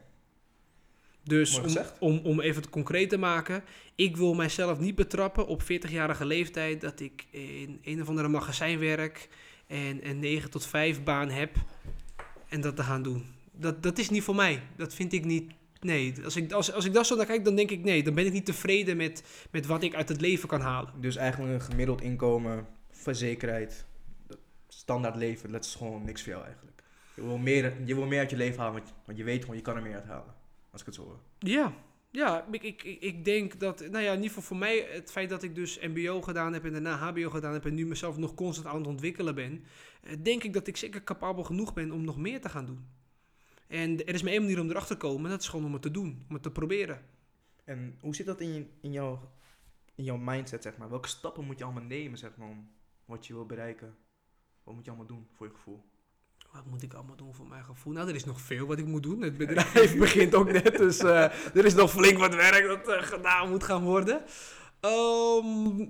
Dus 1.23 1.59
om, 1.59 1.77
om, 1.99 2.21
om 2.25 2.41
even 2.41 2.63
het 2.63 2.71
concreet 2.71 3.09
te 3.09 3.19
maken, 3.19 3.65
ik 3.95 4.17
wil 4.17 4.35
mijzelf 4.35 4.79
niet 4.79 4.95
betrappen 4.95 5.47
op 5.47 5.63
40-jarige 5.63 6.25
leeftijd 6.25 6.81
dat 6.81 7.01
ik 7.01 7.27
in 7.31 7.81
een 7.83 8.03
of 8.03 8.09
andere 8.09 8.29
magazijn 8.29 8.79
werk 8.79 9.29
en 9.69 10.09
een 10.09 10.19
9 10.19 10.51
tot 10.51 10.67
5 10.67 11.03
baan 11.03 11.31
heb 11.31 11.57
en 12.49 12.61
dat 12.61 12.77
te 12.77 12.83
gaan 12.83 13.03
doen. 13.03 13.25
Dat, 13.53 13.83
dat 13.83 13.99
is 13.99 14.11
niet 14.11 14.23
voor 14.23 14.35
mij. 14.35 14.63
Dat 14.77 14.95
vind 14.95 15.13
ik 15.13 15.25
niet. 15.25 15.53
Nee, 15.81 16.15
als 16.25 16.37
ik, 16.37 16.53
als, 16.53 16.73
als 16.73 16.85
ik 16.85 16.93
dat 16.93 17.07
zo 17.07 17.17
naar 17.17 17.27
kijk, 17.27 17.45
dan 17.45 17.55
denk 17.55 17.71
ik 17.71 17.85
nee, 17.85 18.03
dan 18.03 18.15
ben 18.15 18.27
ik 18.27 18.33
niet 18.33 18.45
tevreden 18.47 18.97
met, 18.97 19.23
met 19.51 19.67
wat 19.67 19.83
ik 19.83 19.95
uit 19.95 20.09
het 20.09 20.21
leven 20.21 20.49
kan 20.49 20.61
halen. 20.61 20.93
Dus 21.01 21.17
eigenlijk 21.17 21.53
een 21.53 21.61
gemiddeld 21.61 22.01
inkomen, 22.01 22.67
verzekerheid, 22.91 23.87
standaard 24.69 25.17
leven, 25.17 25.53
dat 25.53 25.65
is 25.65 25.75
gewoon 25.75 26.05
niks 26.05 26.23
voor 26.23 26.33
jou 26.33 26.45
eigenlijk. 26.45 26.83
Je 27.15 27.23
wil 27.23 27.39
meer, 27.39 27.73
je 27.85 27.95
wil 27.95 28.07
meer 28.07 28.19
uit 28.19 28.31
je 28.31 28.37
leven 28.37 28.59
halen, 28.59 28.75
want, 28.75 28.95
want 29.05 29.19
je 29.19 29.25
weet 29.25 29.41
gewoon, 29.41 29.57
je 29.57 29.63
kan 29.63 29.77
er 29.77 29.83
meer 29.83 29.95
uit 29.95 30.05
halen. 30.05 30.35
Als 30.71 30.81
ik 30.81 30.87
het 30.87 30.97
zo 30.97 31.03
hoor. 31.03 31.19
Ja, 31.39 31.73
ja 32.11 32.47
ik, 32.50 32.62
ik, 32.62 32.83
ik- 32.83 33.25
denk 33.25 33.61
dat, 33.61 33.81
nou 33.81 33.99
ja, 34.05 34.11
in 34.11 34.17
ieder 34.17 34.29
geval 34.29 34.43
voor 34.43 34.57
mij, 34.57 34.79
het 34.91 35.11
feit 35.11 35.29
dat 35.29 35.43
ik 35.43 35.55
dus 35.55 35.79
MBO 35.81 36.23
gedaan 36.23 36.53
heb 36.53 36.65
en 36.65 36.73
daarna 36.73 36.97
HBO 36.97 37.31
gedaan 37.31 37.53
heb 37.53 37.65
en 37.67 37.75
nu 37.75 37.87
mezelf 37.87 38.17
nog 38.17 38.35
constant 38.35 38.67
aan 38.67 38.77
het 38.77 38.87
ontwikkelen 38.87 39.35
ben, 39.35 39.65
eh, 40.03 40.17
denk 40.23 40.43
ik 40.45 40.53
dat 40.53 40.67
ik 40.67 40.77
zeker 40.77 41.05
capabel 41.05 41.45
genoeg 41.45 41.73
ben 41.73 41.93
om 41.93 42.05
nog 42.05 42.17
meer 42.19 42.41
te 42.41 42.49
gaan 42.49 42.67
doen. 42.67 42.87
En 43.67 44.07
er 44.07 44.15
is 44.15 44.23
maar 44.23 44.33
één 44.33 44.43
manier 44.43 44.61
om 44.61 44.71
erachter 44.71 44.97
te 44.99 45.07
komen, 45.07 45.25
en 45.25 45.31
dat 45.31 45.41
is 45.41 45.49
gewoon 45.49 45.65
om 45.67 45.73
het 45.73 45.83
te 45.83 45.91
doen, 45.91 46.25
om 46.29 46.35
het 46.35 46.43
te 46.43 46.50
proberen. 46.50 47.05
En 47.65 47.99
hoe 48.00 48.15
zit 48.15 48.27
dat 48.27 48.41
in, 48.41 48.71
in, 48.81 48.93
jouw, 48.93 49.33
in 49.95 50.05
jouw 50.05 50.17
mindset, 50.17 50.62
zeg 50.62 50.77
maar? 50.77 50.88
Welke 50.88 51.09
stappen 51.09 51.45
moet 51.45 51.59
je 51.59 51.65
allemaal 51.65 51.83
nemen, 51.83 52.19
zeg 52.19 52.37
maar, 52.37 52.49
om 52.49 52.71
wat 53.05 53.27
je 53.27 53.33
wil 53.33 53.47
bereiken? 53.47 53.97
Wat 54.62 54.75
moet 54.75 54.85
je 54.85 54.91
allemaal 54.91 55.09
doen, 55.09 55.27
voor 55.33 55.47
je 55.47 55.53
gevoel? 55.53 55.85
Wat 56.59 56.67
moet 56.67 56.83
ik 56.83 56.95
allemaal 56.95 57.17
doen 57.17 57.35
voor 57.35 57.47
mijn 57.47 57.65
gevoel? 57.65 57.93
Nou, 57.93 58.09
er 58.09 58.15
is 58.15 58.25
nog 58.25 58.41
veel 58.41 58.67
wat 58.67 58.79
ik 58.79 58.87
moet 58.87 59.03
doen. 59.03 59.21
Het 59.23 59.37
bedrijf 59.37 59.97
begint 60.07 60.35
ook 60.35 60.53
net, 60.53 60.77
dus 60.77 60.99
eh, 60.99 61.23
er 61.55 61.65
is 61.65 61.75
nog 61.75 61.91
flink 61.91 62.19
wat 62.19 62.35
werk 62.35 62.67
dat 62.67 62.97
eh, 62.97 63.03
gedaan 63.03 63.50
moet 63.50 63.65
gaan 63.65 63.83
worden. 63.83 64.23
Ehm, 64.81 65.87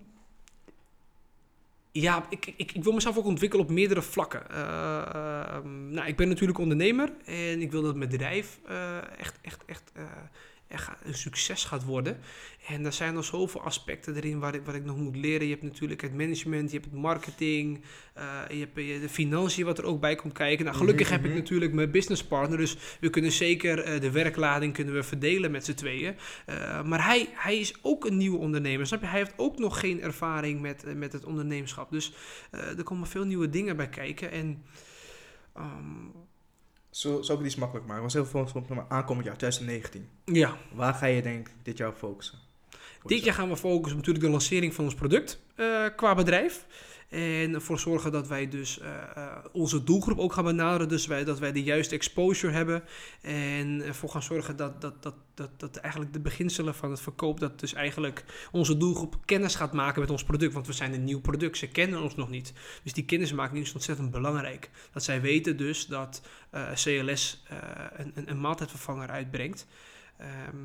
ja, 1.93 2.27
ik, 2.29 2.47
ik, 2.57 2.73
ik 2.73 2.85
wil 2.85 2.93
mezelf 2.93 3.19
ook 3.19 3.25
ontwikkelen 3.25 3.65
op 3.65 3.71
meerdere 3.71 4.03
vlakken. 4.03 4.51
Eh, 4.51 5.15
ehm, 5.15 5.91
nou, 5.91 6.09
ik 6.09 6.17
ben 6.17 6.29
natuurlijk 6.29 6.59
ondernemer 6.59 7.13
en 7.25 7.61
ik 7.61 7.71
wil 7.71 7.83
dat 7.83 7.99
bedrijf 7.99 8.61
eh, 8.67 8.97
echt, 9.19 9.39
echt, 9.43 9.65
echt, 9.65 9.93
een 11.05 11.15
succes 11.15 11.65
gaat 11.65 11.85
worden. 11.85 12.19
En 12.67 12.85
er 12.85 12.93
zijn 12.93 13.15
nog 13.15 13.25
zoveel 13.25 13.63
aspecten 13.63 14.17
erin 14.17 14.39
waar 14.39 14.55
ik, 14.55 14.65
waar 14.65 14.75
ik 14.75 14.85
nog 14.85 14.97
moet 14.97 15.17
leren. 15.17 15.47
Je 15.47 15.53
hebt 15.53 15.65
natuurlijk 15.65 16.01
het 16.01 16.15
management, 16.15 16.71
je 16.71 16.77
hebt 16.77 16.91
het 16.91 17.01
marketing, 17.01 17.85
eh, 18.15 18.41
je 18.49 18.59
hebt 18.59 18.79
eh, 18.79 19.01
de 19.01 19.09
financiën 19.09 19.65
wat 19.65 19.79
er 19.79 19.85
ook 19.85 20.01
bij 20.01 20.15
komt 20.15 20.33
kijken. 20.33 20.65
Nou, 20.65 20.77
gelukkig 20.77 21.07
Mhm, 21.07 21.17
heb 21.17 21.25
ik 21.25 21.31
mhm. 21.31 21.39
natuurlijk 21.39 21.73
mijn 21.73 21.91
businesspartner, 21.91 22.59
dus 22.59 22.77
we 23.01 23.11
kunnen 23.11 23.33
zeker 23.33 23.83
eh, 23.83 24.01
de 24.01 24.11
werklading 24.11 24.73
kunnen 24.73 24.95
we 24.95 25.03
verdelen 25.03 25.51
met 25.51 25.65
z'n 25.65 25.75
tweeën. 25.75 26.17
Maar 26.85 27.05
hij, 27.05 27.29
hij 27.35 27.59
is 27.59 27.75
ook 27.83 28.05
een 28.05 28.17
nieuwe 28.17 28.39
ondernemer, 28.39 28.87
snap 28.87 29.01
je? 29.01 29.07
Hij 29.07 29.19
heeft 29.19 29.35
ook 29.37 29.59
nog 29.59 29.81
geen 29.81 30.03
ervaring 30.03 30.61
met, 30.61 30.95
met 30.97 31.13
het 31.13 31.25
ondernemerschap. 31.25 31.91
Dus 31.91 32.13
er 32.51 32.83
komen 32.83 33.07
veel 33.07 33.25
nieuwe 33.25 33.51
dingen 33.51 33.77
bij 33.77 33.89
kijken. 33.89 34.31
En 34.31 34.63
ehm, 35.55 36.28
Zo, 36.99 37.23
zo 37.23 37.33
ik 37.33 37.39
het 37.39 37.47
iets 37.47 37.57
makkelijk 37.57 37.87
maken. 37.87 38.03
Want 38.03 38.13
heel 38.13 38.27
veel 38.27 38.41
op 38.55 38.85
aankomend 38.89 39.27
jaar 39.27 39.37
2019. 39.37 40.09
ja, 40.25 40.57
Waar 40.73 40.95
ga 40.95 41.07
je 41.07 41.23
denk 41.23 41.51
dit 41.63 41.79
jaar 41.79 41.89
op 41.89 41.97
focussen? 41.97 42.39
Dit 43.05 43.25
jaar 43.25 43.35
gaan 43.35 43.49
we 43.49 43.57
focussen 43.57 43.91
op 43.91 43.97
natuurlijk 43.97 44.25
de 44.25 44.31
lancering 44.31 44.75
van 44.75 44.85
ons 44.85 44.95
product 44.95 45.41
eh, 45.55 45.85
qua 45.97 46.15
bedrijf. 46.15 46.67
En 47.09 47.55
ervoor 47.55 47.79
zorgen 47.79 48.13
dat 48.13 48.29
wij 48.29 48.49
dus 48.49 48.79
eh, 48.79 48.89
eh, 49.15 49.37
onze 49.53 49.85
doelgroep 49.85 50.19
ook 50.19 50.33
gaan 50.33 50.45
benaderen. 50.45 50.89
Dus 50.89 51.07
wij, 51.07 51.25
dat 51.25 51.39
wij 51.39 51.53
de 51.53 51.63
juiste 51.63 51.95
exposure 51.95 52.53
hebben. 52.53 52.85
En 53.21 53.83
ervoor 53.85 54.09
gaan 54.09 54.23
zorgen 54.23 54.57
dat, 54.57 54.81
dat, 54.81 55.03
dat, 55.03 55.15
dat, 55.35 55.61
dat 55.61 55.77
eigenlijk 55.77 56.13
de 56.13 56.21
beginselen 56.21 56.75
van 56.75 56.91
het 56.91 57.01
verkoop... 57.01 57.41
dat 57.41 57.61
dus 57.61 57.75
eigenlijk 57.75 58.25
onze 58.51 58.77
doelgroep 58.77 59.17
kennis 59.25 59.55
gaat 59.55 59.73
maken 59.73 60.01
met 60.01 60.11
ons 60.11 60.25
product. 60.25 60.53
Want 60.53 60.67
we 60.67 60.73
zijn 60.73 60.93
een 60.93 61.05
nieuw 61.05 61.21
product, 61.21 61.59
ze 61.59 61.69
kennen 61.69 62.03
ons 62.03 62.15
nog 62.15 62.31
niet. 62.31 62.53
Dus 62.83 62.93
die 62.93 63.05
kennismaking 63.05 63.65
is 63.65 63.73
ontzettend 63.73 64.11
belangrijk. 64.11 64.71
Dat 64.93 65.05
zij 65.05 65.21
weten 65.21 65.57
dus 65.57 65.87
dat 65.87 66.23
eh, 66.51 66.73
CLS 66.73 67.43
een, 67.97 68.13
een, 68.15 68.31
een 68.31 68.41
maaltijdvervanger 68.41 69.09
uitbrengt. 69.09 69.67
Ehm, 70.19 70.57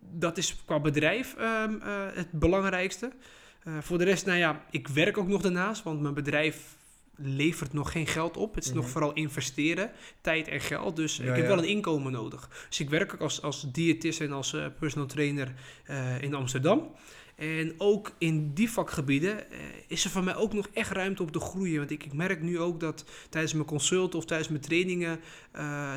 dat 0.00 0.38
is 0.38 0.56
qua 0.64 0.80
bedrijf 0.80 1.34
ehm, 1.34 1.74
eh, 1.80 2.06
het 2.14 2.32
belangrijkste. 2.32 3.12
Eh, 3.62 3.72
voor 3.80 3.98
de 3.98 4.04
rest, 4.04 4.26
nou 4.26 4.38
ja, 4.38 4.64
ik 4.70 4.88
werk 4.88 5.18
ook 5.18 5.28
nog 5.28 5.42
daarnaast, 5.42 5.82
want 5.82 6.00
mijn 6.00 6.14
bedrijf 6.14 6.76
levert 7.16 7.72
nog 7.72 7.92
geen 7.92 8.06
geld 8.06 8.36
op. 8.36 8.54
Het 8.54 8.64
is 8.64 8.72
nog 8.72 8.82
Mhm. 8.82 8.92
vooral 8.92 9.12
investeren, 9.12 9.90
tijd 10.20 10.48
en 10.48 10.60
geld. 10.60 10.96
Dus 10.96 11.16
Ja, 11.16 11.22
ik 11.22 11.28
heb 11.28 11.38
ja. 11.38 11.46
wel 11.46 11.58
een 11.58 11.68
inkomen 11.68 12.12
nodig. 12.12 12.66
Dus 12.68 12.80
ik 12.80 12.90
werk 12.90 13.14
ook 13.14 13.20
als, 13.20 13.42
als 13.42 13.72
diëtist 13.72 14.20
en 14.20 14.32
als 14.32 14.52
eh, 14.54 14.66
personal 14.78 15.06
trainer 15.06 15.54
eh, 15.84 16.22
in 16.22 16.34
Amsterdam. 16.34 16.90
En 17.36 17.74
ook 17.78 18.12
in 18.18 18.54
die 18.54 18.70
vakgebieden 18.70 19.44
is 19.86 20.04
er 20.04 20.10
voor 20.10 20.24
mij 20.24 20.36
ook 20.36 20.52
nog 20.52 20.68
echt 20.72 20.90
ruimte 20.90 21.22
om 21.22 21.30
te 21.30 21.40
groeien. 21.40 21.78
Want 21.78 21.90
ik, 21.90 22.04
ik 22.04 22.12
merk 22.12 22.42
nu 22.42 22.58
ook 22.58 22.80
dat 22.80 23.04
tijdens 23.28 23.52
mijn 23.52 23.64
consult 23.66 24.14
of 24.14 24.24
tijdens 24.24 24.48
mijn 24.48 24.60
trainingen, 24.62 25.20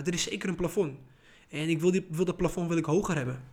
er 0.05 0.13
is 0.13 0.23
zeker 0.23 0.49
een 0.49 0.55
plafond. 0.55 0.99
En 1.49 1.69
ik 1.69 1.79
wil, 1.79 1.91
die, 1.91 2.05
wil 2.09 2.25
dat 2.25 2.37
plafond 2.37 2.67
wil 2.67 2.77
ik 2.77 2.85
hoger 2.85 3.15
hebben. 3.15 3.43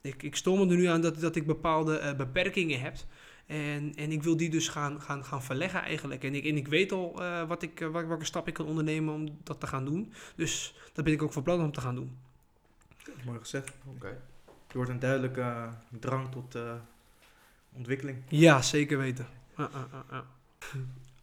Ik, 0.00 0.22
ik 0.22 0.36
stoor 0.36 0.58
me 0.58 0.70
er 0.70 0.76
nu 0.76 0.84
aan 0.86 1.00
dat, 1.00 1.20
dat 1.20 1.36
ik 1.36 1.46
bepaalde 1.46 1.98
eh, 1.98 2.16
beperkingen 2.16 2.80
heb. 2.80 2.96
En, 3.46 3.92
en 3.96 4.12
ik 4.12 4.22
wil 4.22 4.36
die 4.36 4.50
dus 4.50 4.68
gaan, 4.68 5.00
gaan, 5.00 5.24
gaan 5.24 5.42
verleggen 5.42 5.80
eigenlijk. 5.82 6.24
En 6.24 6.34
ik, 6.34 6.44
en 6.44 6.56
ik 6.56 6.68
weet 6.68 6.92
al 6.92 7.22
eh, 7.22 7.48
wat 7.48 7.62
ik, 7.62 7.80
eh, 7.80 7.88
wel- 7.90 8.06
welke 8.06 8.24
stap 8.24 8.48
ik 8.48 8.54
kan 8.54 8.66
ondernemen 8.66 9.14
om 9.14 9.38
dat 9.42 9.60
te 9.60 9.66
gaan 9.66 9.84
doen. 9.84 10.12
Dus 10.36 10.74
dat 10.92 11.04
ben 11.04 11.12
ik 11.12 11.22
ook 11.22 11.32
van 11.32 11.42
plan 11.42 11.62
om 11.62 11.72
te 11.72 11.80
gaan 11.80 11.94
doen. 11.94 12.18
Mooi 13.24 13.38
gezegd. 13.38 13.72
Oké. 13.94 14.06
Er 14.68 14.76
wordt 14.82 14.90
een 14.90 14.98
duidelijke 14.98 15.68
drang 16.00 16.30
tot 16.30 16.54
eh, 16.54 16.72
ontwikkeling. 17.72 18.18
Ja, 18.28 18.62
zeker 18.62 18.98
weten. 18.98 19.26
Ah, 19.54 19.74
ah, 19.74 19.82
ah, 19.92 20.12
ah. 20.18 20.24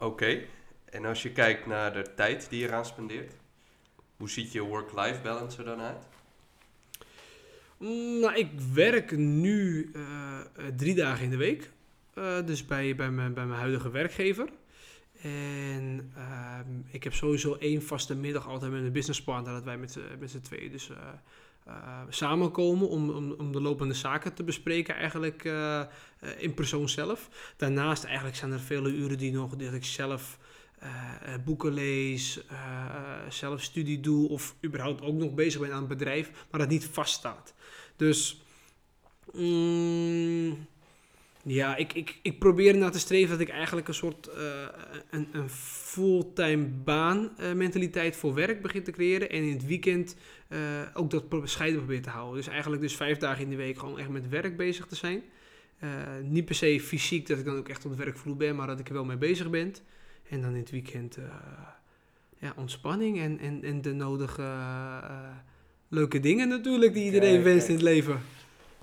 Oké. 0.08 0.42
En 0.86 1.06
als 1.06 1.22
je 1.24 1.32
kijkt 1.32 1.66
naar 1.66 1.94
de 1.94 2.14
tijd 2.16 2.50
die 2.50 2.60
je 2.60 2.68
eraan 2.68 2.86
spendeert, 2.86 3.34
hoe 4.18 4.30
ziet 4.30 4.52
je 4.52 4.62
work-life 4.62 5.20
balance 5.22 5.58
er 5.58 5.66
dan 5.66 5.80
uit? 5.82 6.08
Mm, 7.84 8.20
Nou, 8.20 8.36
ik 8.36 8.50
werk 8.74 9.18
nu 9.18 9.92
eh, 9.94 10.02
eh, 10.56 10.66
drie 10.76 10.96
dagen 10.96 11.24
in 11.24 11.30
de 11.30 11.38
week. 11.38 11.72
Eh, 12.14 12.46
dus 12.46 12.66
bij, 12.66 12.96
bij, 12.96 13.12
mijn, 13.12 13.34
bij 13.34 13.46
mijn 13.46 13.60
huidige 13.60 13.92
werkgever. 13.92 14.50
En 15.22 16.12
ehm, 16.16 16.70
ik 16.92 17.04
heb 17.04 17.14
sowieso 17.14 17.56
één 17.56 17.84
vaste 17.84 18.16
middag 18.16 18.48
altijd 18.48 18.72
met 18.72 18.80
mijn 18.82 18.94
businesspartner. 18.94 19.54
Dat 19.54 19.64
wij 19.64 19.78
met, 19.78 19.98
met 20.20 20.32
z'n 20.32 20.42
tweeën 20.42 20.72
dus 20.72 20.92
samenkomen 22.10 22.90
om, 22.90 23.10
om, 23.10 23.32
om 23.32 23.52
de 23.52 23.62
lopende 23.62 23.94
zaken 23.94 24.34
te 24.34 24.44
bespreken. 24.44 24.96
Eigenlijk 24.96 25.44
in 26.38 26.54
persoon 26.54 26.90
zelf. 26.90 27.54
Daarnaast 27.58 28.04
eigenlijk 28.04 28.36
zijn 28.36 28.52
er 28.52 28.60
vele 28.60 28.90
uren 28.90 29.18
die 29.18 29.32
nog 29.32 29.56
dat 29.56 29.74
ik 29.74 29.86
zelf 29.86 30.38
eh, 30.84 31.34
eh, 31.34 31.40
boeken 31.44 31.74
lees, 31.74 32.46
eh, 32.48 33.30
zelf 33.30 33.62
studie 33.62 34.00
doe 34.00 34.30
of 34.30 34.56
überhaupt 34.66 35.02
ook 35.02 35.16
nog 35.16 35.34
bezig 35.34 35.62
ben 35.62 35.72
aan 35.72 35.80
het 35.80 35.88
bedrijf, 35.88 36.32
maar 36.52 36.60
dat 36.60 36.70
niet 36.70 36.86
vaststaat. 36.86 37.54
Dus 37.96 38.44
mm, 39.34 40.68
Ja, 41.44 41.76
ik, 41.76 41.94
ik, 41.94 42.20
ik 42.22 42.40
probeer 42.40 42.74
ernaar 42.74 42.92
te 42.92 43.00
streven 43.00 43.30
dat 43.30 43.48
ik 43.48 43.50
eigenlijk 43.50 43.88
een 43.88 43.94
soort 43.94 44.30
een, 45.10 45.28
een 45.32 45.50
fulltime 45.50 46.66
baan 46.66 47.32
mentaliteit 47.56 48.16
voor 48.16 48.34
werk 48.34 48.62
begin 48.62 48.84
te 48.84 48.92
creëren. 48.92 49.30
En 49.30 49.44
in 49.44 49.54
het 49.54 49.66
weekend 49.66 50.16
ook 50.94 51.12
dat 51.12 51.24
scheiden 51.44 51.80
probeer 51.80 52.02
te 52.02 52.10
houden. 52.10 52.36
Dus 52.36 52.48
eigenlijk 52.48 52.82
dus 52.82 52.96
vijf 52.96 53.18
dagen 53.18 53.44
in 53.44 53.50
de 53.50 53.56
week 53.56 53.80
gewoon 53.80 54.00
echt 54.00 54.10
met 54.10 54.30
werk 54.30 54.58
bezig 54.58 54.86
te 54.86 54.96
zijn. 54.96 55.24
niet 56.24 56.46
per 56.46 56.56
se 56.56 56.80
fysiek 56.82 57.28
dat 57.28 57.40
ik 57.40 57.46
dan 57.46 57.58
ook 57.58 57.70
echt 57.70 57.86
op 57.86 57.92
het 57.92 58.00
werkvloer 58.00 58.38
ben, 58.38 58.56
maar 58.56 58.68
dat 58.68 58.80
ik 58.80 58.88
er 58.88 58.94
wel 58.94 59.06
mee 59.06 59.18
bezig 59.18 59.50
ben. 59.50 59.74
En 60.34 60.42
dan 60.42 60.52
in 60.52 60.60
het 60.60 60.72
weekend 60.72 61.18
ja, 62.38 62.54
ontspanning 62.56 63.20
en, 63.20 63.40
en, 63.40 63.64
en 63.64 63.82
de 63.82 63.94
nodige 63.94 64.54
leuke 65.88 66.20
dingen 66.20 66.48
natuurlijk 66.48 66.94
die 66.94 67.04
iedereen 67.04 67.34
kijk, 67.34 67.44
wenst 67.44 67.68
kijk. 67.68 67.80
in 67.80 67.86
het 67.86 67.96
leven. 67.96 68.22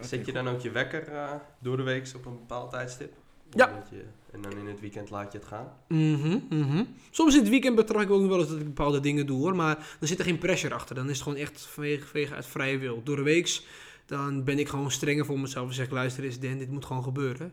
Zet 0.01 0.27
je 0.27 0.33
dan 0.33 0.49
ook 0.49 0.61
je 0.61 0.71
wekker 0.71 1.13
uh, 1.13 1.31
door 1.59 1.77
de 1.77 1.83
week 1.83 2.13
op 2.17 2.27
een 2.27 2.39
bepaald 2.39 2.71
tijdstip? 2.71 3.13
Ja. 3.51 3.83
Je, 3.91 4.05
en 4.33 4.41
dan 4.41 4.53
in 4.53 4.67
het 4.67 4.81
weekend 4.81 5.11
laat 5.11 5.33
je 5.33 5.39
het 5.39 5.47
gaan? 5.47 5.73
Mm 5.89 6.15
-hmm, 6.49 6.87
Soms 7.11 7.35
in 7.35 7.41
het 7.41 7.49
weekend 7.49 7.77
betrek 7.77 8.01
ik 8.01 8.11
ook 8.11 8.29
wel 8.29 8.39
eens 8.39 8.49
dat 8.49 8.59
ik 8.59 8.65
bepaalde 8.65 9.01
dingen 9.01 9.27
doe 9.27 9.39
hoor. 9.39 9.57
Maar 9.57 9.97
dan 9.99 10.09
zit 10.09 10.19
er 10.19 10.25
geen 10.25 10.39
pressure 10.39 10.75
achter. 10.75 10.95
Dan 10.95 11.09
is 11.09 11.15
het 11.15 11.23
gewoon 11.23 11.39
echt 11.39 11.61
vanwege, 11.61 12.07
vanwege 12.07 12.35
uit 12.35 12.47
vrije 12.47 12.79
wil. 12.79 13.03
Door 13.03 13.17
de 13.17 13.23
week 13.23 13.63
dan 14.07 14.45
ben 14.45 14.59
ik 14.59 14.69
gewoon 14.69 14.91
strenger 14.91 15.25
voor 15.25 15.41
mezelf. 15.41 15.69
En 15.69 15.75
zeg 15.75 15.91
luister 15.91 16.25
eens 16.25 16.41
Dan, 16.41 16.59
dit 16.59 16.71
moet 16.71 16.85
gewoon 16.85 17.03
gebeuren. 17.03 17.53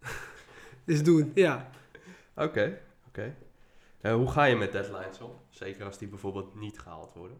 dus 0.84 1.02
doen, 1.02 1.32
ja. 1.34 1.70
Oké, 2.34 2.78
oké. 3.12 3.36
Uh, 4.02 4.14
hoe 4.14 4.30
ga 4.30 4.44
je 4.44 4.56
met 4.56 4.72
deadlines 4.72 5.20
om? 5.20 5.32
Zeker 5.50 5.84
als 5.84 5.98
die 5.98 6.08
bijvoorbeeld 6.08 6.54
niet 6.54 6.78
gehaald 6.78 7.12
worden. 7.12 7.38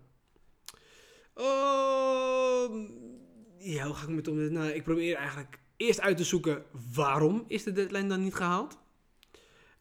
Uh, 1.37 2.87
ja, 3.59 3.87
hoe 3.87 3.95
ga 3.95 4.03
ik 4.03 4.15
met 4.15 4.29
om? 4.29 4.53
Nou, 4.53 4.69
ik 4.69 4.83
probeer 4.83 5.17
eigenlijk 5.17 5.59
eerst 5.77 6.01
uit 6.01 6.17
te 6.17 6.25
zoeken 6.25 6.65
waarom 6.95 7.45
is 7.47 7.63
de 7.63 7.73
deadline 7.73 8.09
dan 8.09 8.23
niet 8.23 8.35
gehaald. 8.35 8.79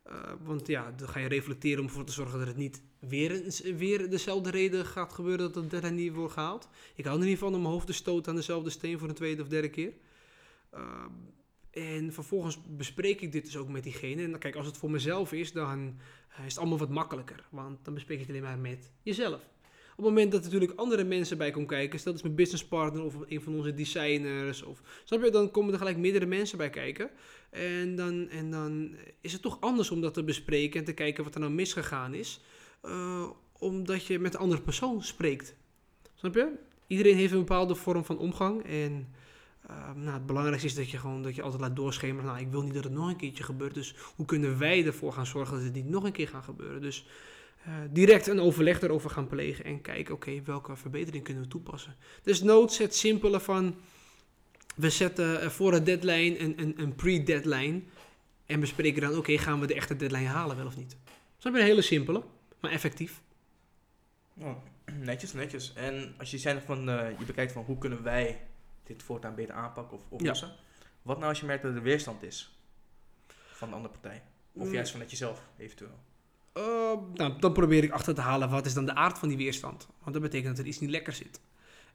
Uh, 0.07 0.31
want 0.43 0.67
ja, 0.67 0.91
dan 0.91 1.09
ga 1.09 1.19
je 1.19 1.27
reflecteren 1.27 1.79
om 1.79 1.85
ervoor 1.85 2.03
te 2.03 2.11
zorgen 2.11 2.39
dat 2.39 2.47
het 2.47 2.57
niet 2.57 2.81
weer, 2.99 3.53
weer 3.77 4.09
dezelfde 4.09 4.49
reden 4.49 4.85
gaat 4.85 5.13
gebeuren 5.13 5.51
dat 5.51 5.63
de 5.63 5.67
deadline 5.69 5.95
niet 5.95 6.13
wordt 6.13 6.33
gehaald. 6.33 6.69
Ik 6.95 7.05
hou 7.05 7.19
er 7.19 7.25
niet 7.25 7.37
van 7.37 7.53
om 7.53 7.61
mijn 7.61 7.73
hoofd 7.73 7.87
te 7.87 7.93
stoten 7.93 8.31
aan 8.31 8.37
dezelfde 8.37 8.69
steen 8.69 8.99
voor 8.99 9.09
een 9.09 9.15
tweede 9.15 9.41
of 9.41 9.47
derde 9.47 9.69
keer. 9.69 9.93
Uh, 10.73 11.05
en 11.71 12.13
vervolgens 12.13 12.59
bespreek 12.67 13.21
ik 13.21 13.31
dit 13.31 13.45
dus 13.45 13.57
ook 13.57 13.69
met 13.69 13.83
diegene. 13.83 14.23
En 14.23 14.39
kijk, 14.39 14.55
als 14.55 14.65
het 14.65 14.77
voor 14.77 14.91
mezelf 14.91 15.33
is, 15.33 15.51
dan 15.51 15.99
is 16.37 16.43
het 16.43 16.57
allemaal 16.57 16.77
wat 16.77 16.89
makkelijker. 16.89 17.47
Want 17.49 17.85
dan 17.85 17.93
bespreek 17.93 18.17
je 18.17 18.23
het 18.23 18.31
alleen 18.31 18.47
maar 18.47 18.59
met 18.59 18.91
jezelf. 19.01 19.49
Op 19.91 19.97
het 19.97 20.05
moment 20.05 20.31
dat 20.31 20.45
er 20.45 20.51
natuurlijk 20.51 20.79
andere 20.79 21.03
mensen 21.03 21.37
bij 21.37 21.51
komen 21.51 21.67
kijken, 21.67 21.99
stel 21.99 22.11
dat 22.11 22.21
is 22.21 22.27
mijn 22.27 22.37
businesspartner 22.37 23.03
of 23.03 23.15
een 23.27 23.41
van 23.41 23.55
onze 23.55 23.73
designers, 23.73 24.63
of, 24.63 24.81
snap 25.03 25.23
je, 25.23 25.29
dan 25.29 25.51
komen 25.51 25.71
er 25.71 25.77
gelijk 25.77 25.97
meerdere 25.97 26.25
mensen 26.25 26.57
bij 26.57 26.69
kijken. 26.69 27.09
En 27.49 27.95
dan, 27.95 28.29
en 28.29 28.51
dan 28.51 28.95
is 29.21 29.33
het 29.33 29.41
toch 29.41 29.57
anders 29.61 29.91
om 29.91 30.01
dat 30.01 30.13
te 30.13 30.23
bespreken 30.23 30.79
en 30.79 30.85
te 30.85 30.93
kijken 30.93 31.23
wat 31.23 31.33
er 31.33 31.39
nou 31.39 31.51
misgegaan 31.51 32.13
is, 32.13 32.41
uh, 32.85 33.29
omdat 33.59 34.05
je 34.05 34.19
met 34.19 34.33
een 34.33 34.39
andere 34.39 34.61
persoon 34.61 35.03
spreekt. 35.03 35.55
Snap 36.15 36.35
je? 36.35 36.51
Iedereen 36.87 37.15
heeft 37.15 37.31
een 37.31 37.39
bepaalde 37.39 37.75
vorm 37.75 38.05
van 38.05 38.17
omgang 38.17 38.63
en 38.63 39.07
nou, 39.95 40.13
het 40.13 40.25
belangrijkste 40.25 40.67
is 40.67 40.75
dat 40.75 40.89
je 40.89 40.97
gewoon 40.97 41.23
dat 41.23 41.35
je 41.35 41.41
altijd 41.41 41.61
laat 41.61 41.75
doorschemeren. 41.75 42.25
Nou, 42.25 42.39
ik 42.39 42.51
wil 42.51 42.61
niet 42.61 42.73
dat 42.73 42.83
het 42.83 42.93
nog 42.93 43.07
een 43.07 43.15
keertje 43.15 43.43
gebeurt. 43.43 43.73
Dus 43.73 43.95
hoe 44.15 44.25
kunnen 44.25 44.57
wij 44.57 44.85
ervoor 44.85 45.13
gaan 45.13 45.25
zorgen 45.25 45.55
dat 45.55 45.63
het 45.63 45.73
niet 45.73 45.89
nog 45.89 46.03
een 46.03 46.11
keer 46.11 46.27
gaat 46.27 46.43
gebeuren? 46.43 46.81
Dus 46.81 47.05
uh, 47.67 47.73
direct 47.89 48.27
een 48.27 48.39
overleg 48.39 48.81
erover 48.81 49.09
gaan 49.09 49.27
plegen 49.27 49.65
en 49.65 49.81
kijken, 49.81 50.13
oké, 50.13 50.41
welke 50.43 50.75
verbetering 50.75 51.23
kunnen 51.23 51.43
we 51.43 51.49
toepassen. 51.49 51.95
Dus 52.23 52.41
nood 52.41 52.77
het 52.77 52.95
simpele 52.95 53.39
van, 53.39 53.75
we 54.75 54.89
zetten 54.89 55.51
voor 55.51 55.73
het 55.73 55.85
deadline 55.85 56.39
een, 56.39 56.61
een, 56.61 56.73
een 56.77 56.95
pre-deadline 56.95 57.81
en 58.45 58.59
bespreken 58.59 59.01
dan, 59.01 59.17
oké, 59.17 59.37
gaan 59.37 59.59
we 59.59 59.67
de 59.67 59.73
echte 59.73 59.95
deadline 59.95 60.27
halen, 60.27 60.57
wel 60.57 60.65
of 60.65 60.77
niet. 60.77 60.97
Dat 61.39 61.53
is 61.53 61.59
een 61.59 61.65
hele 61.65 61.81
simpele, 61.81 62.23
maar 62.59 62.71
effectief. 62.71 63.21
Oh, 64.37 64.55
netjes, 64.99 65.33
netjes. 65.33 65.73
En 65.73 66.13
als 66.17 66.31
je 66.31 66.37
zegt 66.37 66.65
van, 66.65 66.89
uh, 66.89 67.19
je 67.19 67.25
bekijkt 67.25 67.51
van 67.51 67.63
hoe 67.63 67.77
kunnen 67.77 68.03
wij 68.03 68.39
dit 68.83 69.03
voortaan 69.03 69.35
beter 69.35 69.55
aanpakken 69.55 69.97
of 69.97 70.03
oplossen. 70.09 70.47
Ja. 70.47 70.55
Wat 71.01 71.17
nou 71.17 71.29
als 71.29 71.39
je 71.39 71.45
merkt 71.45 71.63
dat 71.63 71.75
er 71.75 71.81
weerstand 71.81 72.23
is 72.23 72.59
van 73.51 73.69
de 73.69 73.75
andere 73.75 73.93
partij? 73.93 74.23
Of 74.53 74.67
mm. 74.67 74.73
juist 74.73 74.91
vanuit 74.91 75.11
jezelf 75.11 75.47
eventueel? 75.57 75.99
Uh, 76.57 76.63
nou, 77.13 77.39
dan 77.39 77.53
probeer 77.53 77.83
ik 77.83 77.91
achter 77.91 78.15
te 78.15 78.21
halen 78.21 78.49
wat 78.49 78.65
is 78.65 78.73
dan 78.73 78.85
de 78.85 78.95
aard 78.95 79.19
van 79.19 79.27
die 79.27 79.37
weerstand. 79.37 79.87
Want 79.99 80.13
dat 80.13 80.21
betekent 80.21 80.55
dat 80.55 80.65
er 80.65 80.69
iets 80.69 80.79
niet 80.79 80.89
lekker 80.89 81.13
zit. 81.13 81.41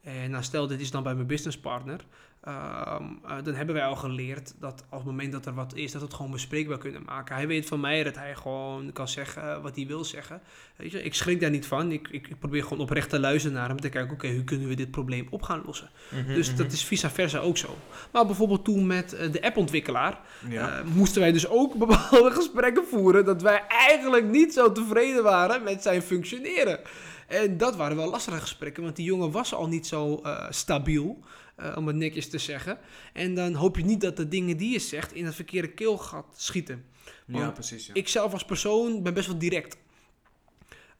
En 0.06 0.30
nou, 0.30 0.42
stel, 0.42 0.66
dit 0.66 0.80
is 0.80 0.90
dan 0.90 1.02
bij 1.02 1.14
mijn 1.14 1.26
businesspartner. 1.26 2.00
Um, 2.48 3.20
uh, 3.24 3.36
dan 3.42 3.54
hebben 3.54 3.74
wij 3.74 3.84
al 3.84 3.96
geleerd 3.96 4.54
dat 4.60 4.84
op 4.90 4.96
het 4.96 5.04
moment 5.04 5.32
dat 5.32 5.46
er 5.46 5.54
wat 5.54 5.74
is, 5.74 5.92
dat 5.92 6.00
we 6.00 6.06
het 6.06 6.16
gewoon 6.16 6.30
bespreekbaar 6.30 6.78
kunnen 6.78 7.02
maken. 7.06 7.34
Hij 7.34 7.46
weet 7.46 7.66
van 7.66 7.80
mij 7.80 8.02
dat 8.02 8.14
hij 8.14 8.34
gewoon 8.34 8.92
kan 8.92 9.08
zeggen 9.08 9.62
wat 9.62 9.76
hij 9.76 9.86
wil 9.86 10.04
zeggen. 10.04 10.40
Weet 10.76 10.90
je, 10.90 11.02
ik 11.02 11.14
schrik 11.14 11.40
daar 11.40 11.50
niet 11.50 11.66
van. 11.66 11.92
Ik, 11.92 12.08
ik, 12.08 12.38
probeer 12.38 12.62
gewoon 12.62 12.78
oprecht 12.78 13.10
te 13.10 13.20
luisteren 13.20 13.56
naar 13.56 13.68
hem. 13.68 13.80
Te 13.80 13.88
kijken, 13.88 14.12
oké, 14.12 14.32
hoe 14.32 14.44
kunnen 14.44 14.68
we 14.68 14.74
dit 14.74 14.90
probleem 14.90 15.26
op 15.30 15.42
gaan 15.42 15.62
lossen? 15.66 15.90
Mm 16.10 16.24
-hmm, 16.24 16.34
dus 16.34 16.56
dat 16.56 16.72
is 16.72 16.84
vice 16.84 17.10
versa 17.10 17.38
ook 17.38 17.56
zo. 17.56 17.76
Maar 18.12 18.26
bijvoorbeeld 18.26 18.64
toen 18.64 18.86
met 18.86 19.14
uh, 19.14 19.32
de 19.32 19.42
appontwikkelaar 19.42 20.20
ja. 20.48 20.78
uh, 20.78 20.84
moesten 20.94 21.20
wij 21.20 21.32
dus 21.32 21.48
ook 21.48 21.74
bepaalde 21.86 22.30
gesprekken 22.30 22.84
voeren 22.84 23.24
dat 23.24 23.42
wij 23.42 23.62
eigenlijk 23.68 24.24
niet 24.24 24.52
zo 24.52 24.72
tevreden 24.72 25.22
waren 25.22 25.62
met 25.62 25.82
zijn 25.82 26.02
functioneren. 26.02 26.80
En 27.26 27.56
dat 27.56 27.76
waren 27.76 27.96
wel 27.96 28.10
lastige 28.10 28.40
gesprekken, 28.40 28.82
want 28.82 28.96
die 28.96 29.04
jongen 29.04 29.30
was 29.30 29.54
al 29.54 29.68
niet 29.68 29.86
zo 29.86 30.20
uh, 30.22 30.46
stabiel, 30.50 31.18
uh, 31.60 31.76
om 31.76 31.86
het 31.86 31.96
netjes 31.96 32.28
te 32.28 32.38
zeggen. 32.38 32.78
En 33.12 33.34
dan 33.34 33.54
hoop 33.54 33.76
je 33.76 33.84
niet 33.84 34.00
dat 34.00 34.16
de 34.16 34.28
dingen 34.28 34.56
die 34.56 34.72
je 34.72 34.78
zegt 34.78 35.12
in 35.12 35.24
het 35.24 35.34
verkeerde 35.34 35.68
keelgat 35.68 36.34
schieten. 36.36 36.84
Want 37.26 37.44
ja, 37.44 37.50
precies. 37.50 37.86
Ja. 37.86 37.94
Ik 37.94 38.08
zelf 38.08 38.32
als 38.32 38.44
persoon 38.44 39.02
ben 39.02 39.14
best 39.14 39.26
wel 39.26 39.38
direct. 39.38 39.76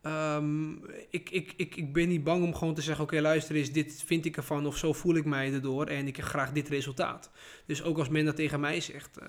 Um, 0.06 0.80
ik, 1.10 1.30
ik, 1.30 1.54
ik, 1.56 1.76
ik 1.76 1.92
ben 1.92 2.08
niet 2.08 2.24
bang 2.24 2.44
om 2.44 2.54
gewoon 2.54 2.74
te 2.74 2.82
zeggen: 2.82 3.04
Oké, 3.04 3.14
okay, 3.14 3.26
luister 3.26 3.56
eens, 3.56 3.72
dit 3.72 4.02
vind 4.06 4.24
ik 4.24 4.36
ervan, 4.36 4.66
of 4.66 4.76
zo 4.76 4.92
voel 4.92 5.14
ik 5.14 5.24
mij 5.24 5.52
erdoor 5.52 5.86
en 5.86 6.06
ik 6.06 6.16
heb 6.16 6.24
graag 6.24 6.52
dit 6.52 6.68
resultaat. 6.68 7.30
Dus 7.66 7.82
ook 7.82 7.98
als 7.98 8.08
men 8.08 8.24
dat 8.24 8.36
tegen 8.36 8.60
mij 8.60 8.80
zegt, 8.80 9.18
uh, 9.22 9.28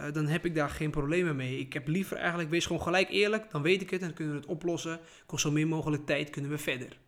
uh, 0.00 0.12
dan 0.12 0.26
heb 0.26 0.44
ik 0.44 0.54
daar 0.54 0.70
geen 0.70 0.90
problemen 0.90 1.36
mee. 1.36 1.58
Ik 1.58 1.72
heb 1.72 1.88
liever 1.88 2.16
eigenlijk, 2.16 2.50
wees 2.50 2.66
gewoon 2.66 2.82
gelijk 2.82 3.10
eerlijk, 3.10 3.50
dan 3.50 3.62
weet 3.62 3.82
ik 3.82 3.90
het 3.90 4.02
en 4.02 4.14
kunnen 4.14 4.34
we 4.34 4.40
het 4.40 4.48
oplossen. 4.48 5.00
Kost 5.26 5.42
zo 5.42 5.50
min 5.50 5.68
mogelijk 5.68 6.06
tijd, 6.06 6.30
kunnen 6.30 6.50
we 6.50 6.58
verder. 6.58 6.98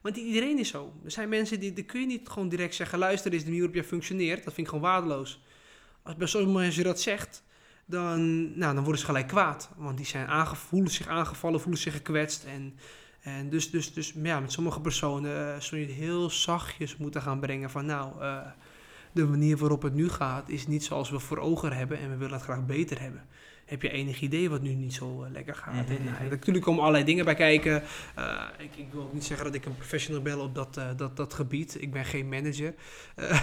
Want 0.00 0.16
iedereen 0.16 0.58
is 0.58 0.68
zo. 0.68 0.92
Er 1.04 1.10
zijn 1.10 1.28
mensen 1.28 1.60
die, 1.60 1.72
die 1.72 1.84
kun 1.84 2.00
je 2.00 2.06
niet 2.06 2.28
gewoon 2.28 2.48
direct 2.48 2.74
zeggen: 2.74 2.98
luister, 2.98 3.32
is 3.32 3.38
de 3.38 3.44
manier 3.44 3.60
waarop 3.60 3.80
jij 3.80 3.88
functioneert. 3.88 4.44
Dat 4.44 4.54
vind 4.54 4.66
ik 4.66 4.72
gewoon 4.72 4.90
waardeloos. 4.90 5.42
Als 6.02 6.16
bij 6.16 6.26
sommige 6.26 6.52
mensen 6.52 6.84
dat 6.84 7.00
zegt, 7.00 7.42
dan, 7.86 8.42
nou, 8.58 8.74
dan 8.74 8.82
worden 8.82 9.00
ze 9.00 9.06
gelijk 9.06 9.26
kwaad. 9.26 9.70
Want 9.76 9.96
die 9.96 10.06
zijn 10.06 10.46
voelen 10.56 10.90
zich 10.90 11.08
aangevallen, 11.08 11.60
voelen 11.60 11.80
zich 11.80 11.92
gekwetst. 11.92 12.44
En, 12.44 12.78
en 13.20 13.50
dus, 13.50 13.70
dus, 13.70 13.92
dus 13.92 14.12
ja, 14.22 14.40
met 14.40 14.52
sommige 14.52 14.80
personen 14.80 15.56
uh, 15.56 15.60
je 15.60 15.76
het 15.76 15.90
heel 15.90 16.30
zachtjes 16.30 16.96
moeten 16.96 17.22
gaan 17.22 17.40
brengen 17.40 17.70
van 17.70 17.86
nou, 17.86 18.22
uh, 18.22 18.46
de 19.12 19.26
manier 19.26 19.56
waarop 19.56 19.82
het 19.82 19.94
nu 19.94 20.08
gaat 20.08 20.48
is 20.48 20.66
niet 20.66 20.84
zoals 20.84 21.10
we 21.10 21.18
voor 21.18 21.38
ogen 21.38 21.72
hebben 21.72 21.98
en 21.98 22.10
we 22.10 22.16
willen 22.16 22.34
het 22.34 22.42
graag 22.42 22.66
beter 22.66 23.00
hebben. 23.00 23.26
Heb 23.64 23.82
je 23.82 23.90
enig 23.90 24.20
idee 24.20 24.50
wat 24.50 24.62
nu 24.62 24.74
niet 24.74 24.94
zo 24.94 25.24
uh, 25.24 25.30
lekker 25.30 25.54
gaat? 25.54 25.88
Mm 25.88 25.96
-hmm. 25.96 26.06
en, 26.06 26.24
uh, 26.24 26.30
natuurlijk 26.30 26.64
komen 26.64 26.80
allerlei 26.80 27.04
dingen 27.04 27.24
bij 27.24 27.34
kijken. 27.34 27.82
Uh, 28.18 28.42
ik, 28.58 28.76
ik, 28.76 28.92
wil 28.92 29.02
ook 29.02 29.12
niet 29.12 29.24
zeggen 29.24 29.46
dat 29.46 29.54
ik 29.54 29.64
een 29.64 29.76
professional 29.76 30.22
ben 30.22 30.40
op 30.40 30.54
dat, 30.54 30.80
dat, 30.96 31.16
dat 31.16 31.34
gebied. 31.34 31.82
Ik 31.82 31.92
ben 31.92 32.04
geen 32.04 32.28
manager. 32.28 32.74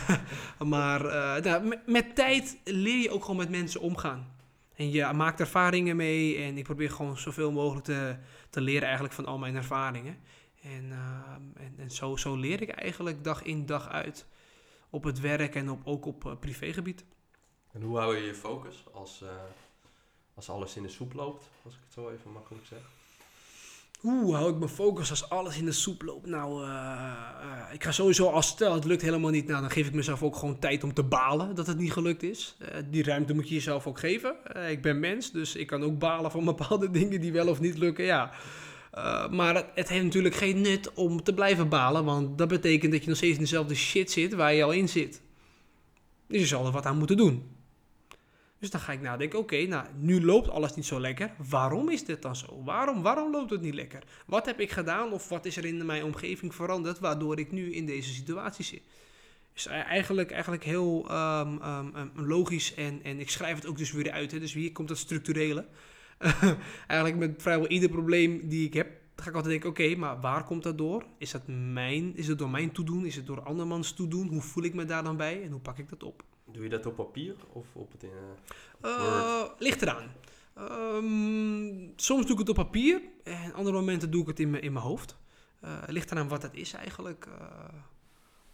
maar 0.73 1.03
nou, 1.41 1.63
met, 1.63 1.79
met, 1.87 2.15
tijd 2.15 2.57
leer 2.63 3.01
je 3.01 3.11
ook 3.11 3.21
gewoon 3.21 3.37
met 3.37 3.49
mensen 3.49 3.81
omgaan. 3.81 4.27
En 4.75 4.91
je 4.91 5.13
maakt 5.13 5.39
ervaringen 5.39 5.95
mee. 5.95 6.37
En 6.37 6.57
ik 6.57 6.63
probeer 6.63 6.91
gewoon 6.91 7.17
zoveel 7.17 7.51
mogelijk 7.51 7.85
te, 7.85 8.15
te 8.49 8.61
leren 8.61 8.83
eigenlijk 8.83 9.13
van 9.13 9.25
al 9.25 9.37
mijn 9.37 9.55
ervaringen. 9.55 10.17
En, 10.61 10.91
en, 11.55 11.73
en 11.77 11.91
zo, 11.91 12.15
zo 12.15 12.35
leer 12.35 12.61
ik 12.61 12.69
eigenlijk 12.69 13.23
dag 13.23 13.43
in 13.43 13.65
dag 13.65 13.89
uit 13.89 14.27
op 14.89 15.03
het 15.03 15.19
werk 15.19 15.55
en 15.55 15.69
op, 15.69 15.81
ook 15.83 16.05
op 16.05 16.23
uh, 16.25 16.31
privégebied. 16.39 17.05
En 17.71 17.81
hoe 17.81 17.97
hou 17.97 18.15
je 18.15 18.23
je 18.23 18.35
focus 18.35 18.83
als, 18.93 19.21
uh, 19.23 19.29
als 20.33 20.49
alles 20.49 20.75
in 20.75 20.83
de 20.83 20.89
soep 20.89 21.13
loopt, 21.13 21.49
als 21.63 21.73
ik 21.73 21.79
het 21.83 21.93
zo 21.93 22.09
even 22.09 22.31
makkelijk 22.31 22.65
zeg? 22.65 22.79
Hoe 23.99 24.35
hou 24.35 24.51
ik 24.51 24.57
mijn 24.57 24.71
focus 24.71 25.09
als 25.09 25.29
alles 25.29 25.57
in 25.57 25.65
de 25.65 25.71
soep 25.71 26.01
loopt? 26.01 26.25
Nou, 26.25 26.67
uh, 26.67 27.73
ik 27.73 27.83
ga 27.83 27.91
sowieso 27.91 28.29
als 28.29 28.47
stel 28.47 28.73
het 28.73 28.85
lukt 28.85 29.01
helemaal 29.01 29.31
niet, 29.31 29.47
nou, 29.47 29.61
dan 29.61 29.71
geef 29.71 29.87
ik 29.87 29.93
mezelf 29.93 30.23
ook 30.23 30.35
gewoon 30.35 30.59
tijd 30.59 30.83
om 30.83 30.93
te 30.93 31.03
balen 31.03 31.55
dat 31.55 31.67
het 31.67 31.77
niet 31.77 31.91
gelukt 31.91 32.23
is. 32.23 32.57
die 32.89 33.03
ruimte 33.03 33.33
moet 33.33 33.47
je 33.47 33.53
jezelf 33.53 33.87
ook 33.87 33.99
geven. 33.99 34.35
ik 34.69 34.81
ben 34.81 34.99
mens, 34.99 35.31
dus 35.31 35.55
ik 35.55 35.67
kan 35.67 35.83
ook 35.83 35.99
balen 35.99 36.31
van 36.31 36.45
bepaalde 36.45 36.91
dingen 36.99 37.21
die 37.21 37.31
wel 37.31 37.47
of 37.47 37.59
niet 37.59 37.77
lukken. 37.77 38.05
Ja, 38.05 38.31
uh, 38.97 39.29
maar 39.29 39.55
het, 39.73 39.89
heeft 39.89 40.03
natuurlijk 40.03 40.35
geen 40.35 40.61
nut 40.61 40.93
om 40.93 41.23
te 41.23 41.33
blijven 41.33 41.69
balen, 41.69 42.05
want 42.05 42.37
dat 42.37 42.47
betekent 42.47 42.91
dat 42.91 43.01
je 43.01 43.07
nog 43.07 43.17
steeds 43.17 43.35
in 43.35 43.43
dezelfde 43.43 43.75
shit 43.75 44.11
zit 44.11 44.33
waar 44.33 44.53
je 44.53 44.63
al 44.63 44.71
in 44.71 44.89
zit. 44.89 45.21
Dus 46.27 46.39
je 46.39 46.47
zal 46.47 46.65
er 46.65 46.71
wat 46.71 46.85
aan 46.85 46.97
moeten 46.97 47.17
doen. 47.17 47.55
Dus 48.59 48.69
dan 48.69 48.81
ga 48.81 48.91
ik 48.91 49.01
nadenken, 49.01 49.39
oké, 49.39 49.65
nou, 49.65 49.85
nu 49.95 50.25
loopt 50.25 50.49
alles 50.49 50.75
niet 50.75 50.85
zo 50.85 50.99
lekker. 50.99 51.31
Waarom 51.49 51.89
is 51.89 52.05
dit 52.05 52.21
dan 52.21 52.35
zo? 52.35 52.63
Waarom, 52.63 53.01
waarom 53.01 53.31
loopt 53.31 53.49
het 53.49 53.61
niet 53.61 53.73
lekker? 53.73 54.03
Wat 54.25 54.45
heb 54.45 54.59
ik 54.59 54.71
gedaan 54.71 55.11
of 55.11 55.29
wat 55.29 55.45
is 55.45 55.57
er 55.57 55.65
in 55.65 55.85
mijn 55.85 56.03
omgeving 56.03 56.55
veranderd 56.55 56.99
waardoor 56.99 57.39
ik 57.39 57.51
nu 57.51 57.73
in 57.73 57.85
deze 57.85 58.13
situatie 58.13 58.65
zit? 58.65 58.81
E- 59.65 59.69
eigenlijk, 59.69 60.31
eigenlijk 60.31 60.63
heel 60.63 61.05
ehm, 61.09 61.57
ehm, 61.61 61.95
ehm, 61.95 62.07
logisch 62.15 62.73
en, 62.73 62.99
en 63.03 63.19
ik 63.19 63.29
schrijf 63.29 63.55
het 63.55 63.65
ook 63.65 63.77
dus 63.77 63.91
weer 63.91 64.11
uit. 64.11 64.31
Hè. 64.31 64.39
Dus 64.39 64.53
hier 64.53 64.71
komt 64.71 64.87
dat 64.87 64.97
structurele. 64.97 65.65
eigenlijk 66.87 67.15
met 67.19 67.41
vrijwel 67.41 67.67
ieder 67.67 67.89
probleem 67.89 68.47
die 68.47 68.65
ik 68.67 68.73
heb, 68.73 68.87
ga 69.15 69.29
ik 69.29 69.35
altijd 69.35 69.51
denken, 69.51 69.69
oké, 69.69 69.95
maar 69.95 70.19
waar 70.21 70.43
komt 70.43 70.63
dat 70.63 70.77
door? 70.77 71.05
Is 71.17 71.31
dat 71.31 71.41
mijn, 71.47 72.15
is 72.15 72.27
het 72.27 72.37
door 72.37 72.49
mijn 72.49 72.71
toedoen? 72.71 73.05
Is 73.05 73.15
het 73.15 73.25
door 73.25 73.41
andermans 73.41 73.91
toedoen? 73.93 74.27
Hoe 74.27 74.41
voel 74.41 74.63
ik 74.63 74.73
me 74.73 74.85
daar 74.85 75.03
dan 75.03 75.17
bij 75.17 75.43
en 75.43 75.51
hoe 75.51 75.59
pak 75.61 75.77
ik 75.77 75.89
dat 75.89 76.03
op? 76.03 76.23
Doe 76.51 76.63
je 76.63 76.69
dat 76.69 76.85
op 76.85 76.95
papier 76.95 77.35
of 77.53 77.65
op 77.73 77.91
het... 77.91 78.03
eh, 78.03 78.09
Eh, 78.81 79.43
ligt 79.59 79.81
eraan. 79.81 80.11
Ehm, 80.53 81.89
soms 81.95 82.23
doe 82.25 82.31
ik 82.33 82.39
het 82.39 82.49
op 82.49 82.55
papier 82.55 83.01
en 83.23 83.53
andere 83.53 83.75
momenten 83.75 84.11
doe 84.11 84.21
ik 84.21 84.27
het 84.27 84.39
in 84.39 84.49
mijn 84.49 84.63
in 84.63 84.73
mijn 84.73 84.85
hoofd. 84.85 85.17
Eh 85.59 85.83
ligt 85.87 86.11
eraan 86.11 86.27
wat 86.27 86.41
het 86.41 86.53
is 86.53 86.73
eigenlijk. 86.73 87.25
eh, 87.39 87.73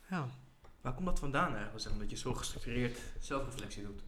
ja. 0.09 0.27
Waar 0.81 0.93
komt 0.93 1.05
dat 1.05 1.19
vandaan 1.19 1.51
eigenlijk? 1.53 1.79
Zeg, 1.79 1.91
maar, 1.91 2.01
dat 2.01 2.09
je 2.09 2.17
zo 2.17 2.33
gestructureerd 2.33 2.99
zelfreflectie 3.19 3.83
doet. 3.83 4.03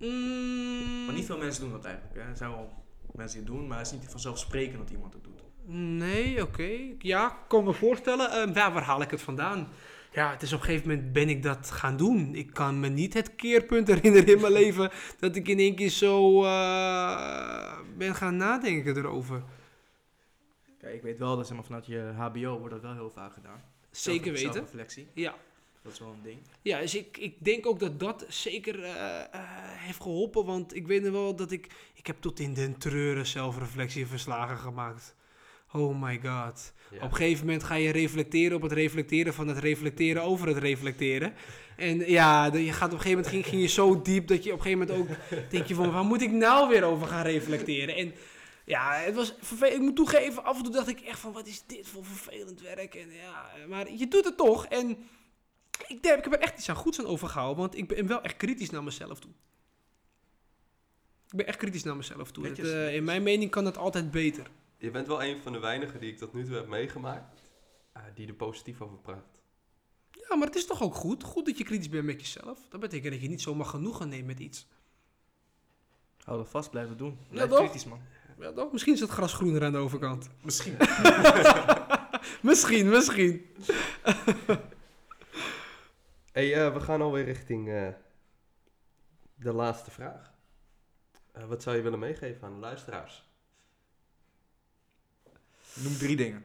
Mm, 0.00 1.04
Maar 1.04 1.14
niet 1.14 1.26
veel 1.26 1.38
mensen 1.38 1.62
doen 1.62 1.72
dat 1.72 1.84
eigenlijk. 1.84 2.14
Hè. 2.14 2.20
Er 2.30 2.36
zijn 2.36 2.50
wel 2.50 2.72
mensen 3.12 3.38
die 3.38 3.48
het 3.48 3.56
doen, 3.58 3.68
maar 3.68 3.78
het 3.78 3.86
is 3.86 3.92
niet 3.92 4.08
vanzelfsprekend 4.10 4.78
dat 4.78 4.90
iemand 4.90 5.12
het 5.12 5.24
doet. 5.24 5.42
Nee, 5.74 6.42
oké. 6.42 6.70
Ja, 6.98 7.26
ik 7.26 7.48
kan 7.48 7.64
me 7.64 7.72
voorstellen. 7.72 8.30
Ehm, 8.30 8.54
ja, 8.54 8.72
waar 8.72 8.82
haal 8.82 9.02
ik 9.02 9.10
het 9.10 9.20
vandaan? 9.22 9.68
Ja, 10.12 10.30
het 10.30 10.42
is 10.42 10.52
op 10.52 10.58
een 10.60 10.64
gegeven 10.64 10.88
moment 10.88 11.12
ben 11.12 11.28
ik 11.28 11.42
dat 11.42 11.70
gaan 11.70 11.96
doen. 11.96 12.34
Ik 12.34 12.52
kan 12.52 12.80
me 12.80 12.88
niet 12.88 13.14
het 13.14 13.34
keerpunt 13.36 13.86
herinneren 13.92 14.34
in 14.34 14.40
mijn 14.40 14.52
leven 14.52 14.90
dat 15.18 15.36
ik 15.36 15.48
in 15.48 15.58
één 15.58 15.74
keer 15.74 15.90
zo 15.90 16.44
eh, 16.44 17.78
ben 17.96 18.14
gaan 18.14 18.36
nadenken 18.36 18.96
erover. 18.96 19.42
Kijk, 20.78 20.94
ik 20.94 21.02
weet 21.02 21.18
wel 21.18 21.36
dat 21.36 21.46
zeg 21.46 21.56
maar, 21.56 21.64
vanuit 21.64 21.86
je 21.86 22.12
HBO 22.16 22.58
wordt 22.58 22.74
dat 22.74 22.82
wel 22.82 22.94
heel 22.94 23.10
vaak 23.10 23.32
gedaan. 23.32 23.62
Zeker 23.90 24.32
weten. 24.32 24.52
Zelfreflectie, 24.52 25.08
Ja, 25.14 25.34
dat 25.82 25.92
is 25.92 25.98
wel 25.98 26.08
een 26.08 26.22
ding. 26.22 26.38
Ja, 26.62 26.80
dus 26.80 26.94
ik, 26.94 27.16
ik 27.18 27.34
denk 27.38 27.66
ook 27.66 27.78
dat 27.78 28.00
dat 28.00 28.24
zeker 28.28 28.82
eh, 28.84 29.20
eh, 29.20 29.40
heeft 29.76 30.02
geholpen. 30.02 30.44
Want 30.44 30.74
ik 30.74 30.86
weet 30.86 31.02
nog 31.02 31.12
wel 31.12 31.36
dat 31.36 31.50
ik... 31.50 31.66
Ik 31.94 32.06
heb 32.06 32.16
tot 32.20 32.40
in 32.40 32.54
den 32.54 32.78
treuren 32.78 33.26
zelfreflectieverslagen 33.26 34.58
gemaakt. 34.58 35.14
Oh 35.72 36.02
my 36.02 36.20
god. 36.24 36.72
ja. 36.90 36.96
Op 36.96 37.10
een 37.10 37.16
gegeven 37.16 37.46
moment 37.46 37.64
ga 37.64 37.74
je 37.74 37.92
reflecteren 37.92 38.56
op 38.56 38.62
het 38.62 38.72
reflecteren 38.72 39.34
van 39.34 39.48
het 39.48 39.58
reflecteren 39.58 40.22
over 40.22 40.48
het 40.48 40.56
reflecteren. 40.56 41.34
En 41.76 42.10
ja, 42.10 42.44
je 42.44 42.72
gaat 42.72 42.92
op 42.92 42.98
een 42.98 43.00
gegeven 43.00 43.10
moment 43.10 43.26
ging, 43.26 43.46
ging 43.46 43.62
je 43.62 43.68
zo 43.68 44.02
diep 44.02 44.26
dat 44.26 44.44
je 44.44 44.52
op 44.52 44.58
een 44.58 44.64
gegeven 44.64 44.86
moment 44.86 45.10
ook 45.10 45.16
denk 45.50 45.66
je 45.66 45.74
van 45.74 45.92
waar 45.92 46.04
moet 46.04 46.22
ik 46.22 46.30
nou 46.30 46.68
weer 46.68 46.84
over 46.84 47.06
gaan 47.06 47.24
reflecteren? 47.24 47.96
En 47.96 48.14
ja, 48.64 48.92
het 48.92 49.14
was 49.14 49.34
vervelend. 49.40 49.76
Ik 49.76 49.82
moet 49.82 49.96
toegeven, 49.96 50.44
af 50.44 50.56
en 50.56 50.62
toe 50.62 50.72
dacht 50.72 50.88
ik 50.88 51.00
echt 51.00 51.18
van 51.18 51.32
wat 51.32 51.46
is 51.46 51.62
dit 51.66 51.88
voor 51.88 52.04
vervelend 52.04 52.60
werk? 52.60 52.94
En 52.94 53.08
ja, 53.12 53.66
maar 53.68 53.92
je 53.92 54.08
doet 54.08 54.24
het 54.24 54.36
toch. 54.36 54.66
En 54.66 54.96
ik, 55.86 56.02
denk, 56.02 56.18
ik 56.18 56.24
heb 56.24 56.32
er 56.32 56.40
echt 56.40 56.58
iets 56.58 56.68
aan 56.68 56.76
goeds 56.76 56.98
aan 56.98 57.06
overgehouden, 57.06 57.56
want 57.56 57.76
ik 57.76 57.88
ben 57.88 58.06
wel 58.06 58.22
echt 58.22 58.36
kritisch 58.36 58.70
naar 58.70 58.82
mezelf 58.82 59.18
toe. 59.18 59.30
Ik 61.30 61.36
ben 61.36 61.46
echt 61.46 61.58
kritisch 61.58 61.82
naar 61.82 61.96
mezelf 61.96 62.30
toe. 62.30 62.48
Eh, 62.48 62.94
in 62.94 63.04
mijn 63.04 63.22
mening 63.22 63.50
kan 63.50 63.64
dat 63.64 63.76
altijd 63.76 64.10
beter. 64.10 64.50
Je 64.76 64.90
bent 64.90 65.06
wel 65.06 65.22
een 65.22 65.38
van 65.42 65.52
de 65.52 65.58
weinigen 65.58 66.00
die 66.00 66.10
ik 66.10 66.18
tot 66.18 66.32
nu 66.32 66.44
toe 66.44 66.54
heb 66.54 66.66
meegemaakt, 66.66 67.42
eh, 67.92 68.02
die 68.14 68.26
er 68.26 68.34
positief 68.34 68.80
over 68.80 68.98
praat. 68.98 69.26
Ja, 70.10 70.36
maar 70.36 70.46
het 70.46 70.56
is 70.56 70.66
toch 70.66 70.82
ook 70.82 70.94
goed? 70.94 71.22
Goed 71.22 71.46
dat 71.46 71.58
je 71.58 71.64
kritisch 71.64 71.88
bent 71.88 72.04
met 72.04 72.20
jezelf. 72.20 72.58
Dat 72.68 72.80
betekent 72.80 73.12
dat 73.12 73.22
je 73.22 73.28
niet 73.28 73.40
zomaar 73.42 73.66
genoegen 73.66 74.08
neemt 74.08 74.26
met 74.26 74.38
iets. 74.38 74.66
Hou 76.24 76.38
dat 76.38 76.48
vast, 76.48 76.70
blijven 76.70 76.96
doen. 76.96 77.18
Ja, 77.20 77.26
Blijf 77.30 77.50
toch? 77.50 77.58
kritisch, 77.58 77.84
man. 77.84 78.00
Ja, 78.38 78.52
toch? 78.52 78.72
Misschien 78.72 78.94
is 78.94 79.00
het 79.00 79.10
gras 79.10 79.32
groener 79.32 79.64
aan 79.64 79.72
de 79.72 79.78
overkant. 79.78 80.28
Misschien. 80.42 80.76
Misschien, 82.42 82.88
misschien. 82.88 83.46
Hey, 86.32 86.54
eh, 86.54 86.72
we 86.72 86.80
gaan 86.80 87.02
alweer 87.02 87.24
richting 87.24 87.68
eh, 87.68 87.88
de 89.34 89.52
laatste 89.52 89.90
vraag. 89.90 90.32
Eh, 91.32 91.44
wat 91.44 91.62
zou 91.62 91.76
je 91.76 91.82
willen 91.82 91.98
meegeven 91.98 92.46
aan 92.46 92.54
de 92.54 92.60
luisteraars? 92.60 93.28
Noem 95.74 95.98
drie 95.98 96.16
dingen. 96.16 96.44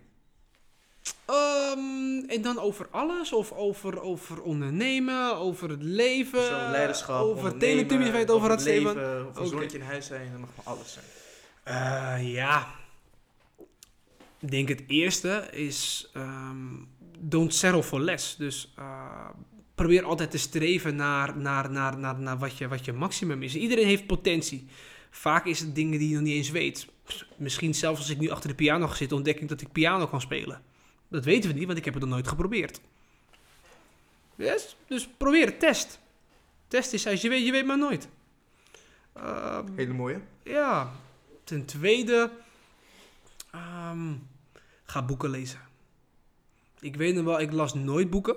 Ehm, 1.25 2.29
en 2.29 2.41
dan 2.41 2.59
over 2.59 2.87
alles? 2.89 3.33
Of 3.33 3.51
over, 3.51 4.01
over 4.01 4.41
ondernemen? 4.41 5.35
Over 5.35 5.69
het 5.69 5.81
leven? 5.83 6.45
Zo, 6.45 6.69
leiderschap, 6.71 7.21
Over 7.21 7.57
teletubbies 7.57 8.27
over 8.27 8.49
het 8.49 8.61
Steven? 8.61 8.95
leven, 8.95 9.27
Of 9.27 9.37
een 9.37 9.47
zonnetje 9.47 9.77
in 9.77 9.83
huis 9.83 10.05
zijn, 10.05 10.31
dat 10.31 10.39
mag 10.39 10.49
van 10.55 10.65
alles 10.65 10.93
zijn. 10.93 11.05
Eh, 11.63 12.33
ja. 12.33 12.75
Ik 14.39 14.51
denk 14.51 14.67
het 14.67 14.83
eerste 14.87 15.47
is... 15.51 16.09
ehm, 16.13 16.73
don't 17.19 17.53
settle 17.53 17.83
for 17.83 17.99
less. 17.99 18.35
Dus 18.35 18.73
eh, 18.77 19.29
probeer 19.75 20.03
altijd 20.03 20.31
te 20.31 20.37
streven 20.37 20.95
naar, 20.95 21.37
naar, 21.37 21.71
naar, 21.71 21.97
naar, 21.97 22.19
naar 22.19 22.37
wat, 22.37 22.57
je, 22.57 22.67
wat 22.67 22.85
je 22.85 22.93
maximum 22.93 23.43
is. 23.43 23.55
Iedereen 23.55 23.85
heeft 23.85 24.05
potentie. 24.07 24.67
Vaak 25.09 25.45
is 25.45 25.59
het 25.59 25.75
dingen 25.75 25.99
die 25.99 26.09
je 26.09 26.15
nog 26.15 26.23
niet 26.23 26.35
eens 26.35 26.49
weet. 26.49 26.87
Misschien 27.37 27.73
zelfs 27.73 27.99
als 27.99 28.09
ik 28.09 28.19
nu 28.19 28.29
achter 28.29 28.49
de 28.49 28.55
piano 28.55 28.87
ga 28.87 28.95
zitten, 28.95 29.17
ontdek 29.17 29.39
ik 29.39 29.47
dat 29.47 29.61
ik 29.61 29.71
piano 29.71 30.07
kan 30.07 30.21
spelen. 30.21 30.61
Dat 31.07 31.25
weten 31.25 31.49
we 31.49 31.55
niet, 31.55 31.65
want 31.65 31.77
ik 31.77 31.85
heb 31.85 31.93
het 31.93 32.03
nog 32.03 32.11
nooit 32.11 32.27
geprobeerd. 32.27 32.81
Yes? 34.35 34.75
Dus 34.87 35.07
probeer 35.17 35.45
het, 35.45 35.59
test. 35.59 35.99
Test 36.67 36.93
is 36.93 37.07
als 37.07 37.21
je 37.21 37.29
weet, 37.29 37.45
je 37.45 37.51
weet 37.51 37.65
maar 37.65 37.77
nooit. 37.77 38.07
Ehm, 39.13 39.75
Hele 39.75 39.93
mooie. 39.93 40.21
ja, 40.43 40.91
ten 41.43 41.65
tweede, 41.65 42.31
ehm, 43.51 44.13
ga 44.85 45.05
boeken 45.05 45.29
lezen. 45.29 45.59
Ik 46.79 46.95
weet 46.95 47.15
nog 47.15 47.23
wel, 47.23 47.39
ik 47.39 47.51
las 47.51 47.73
nooit 47.73 48.09
boeken. 48.09 48.35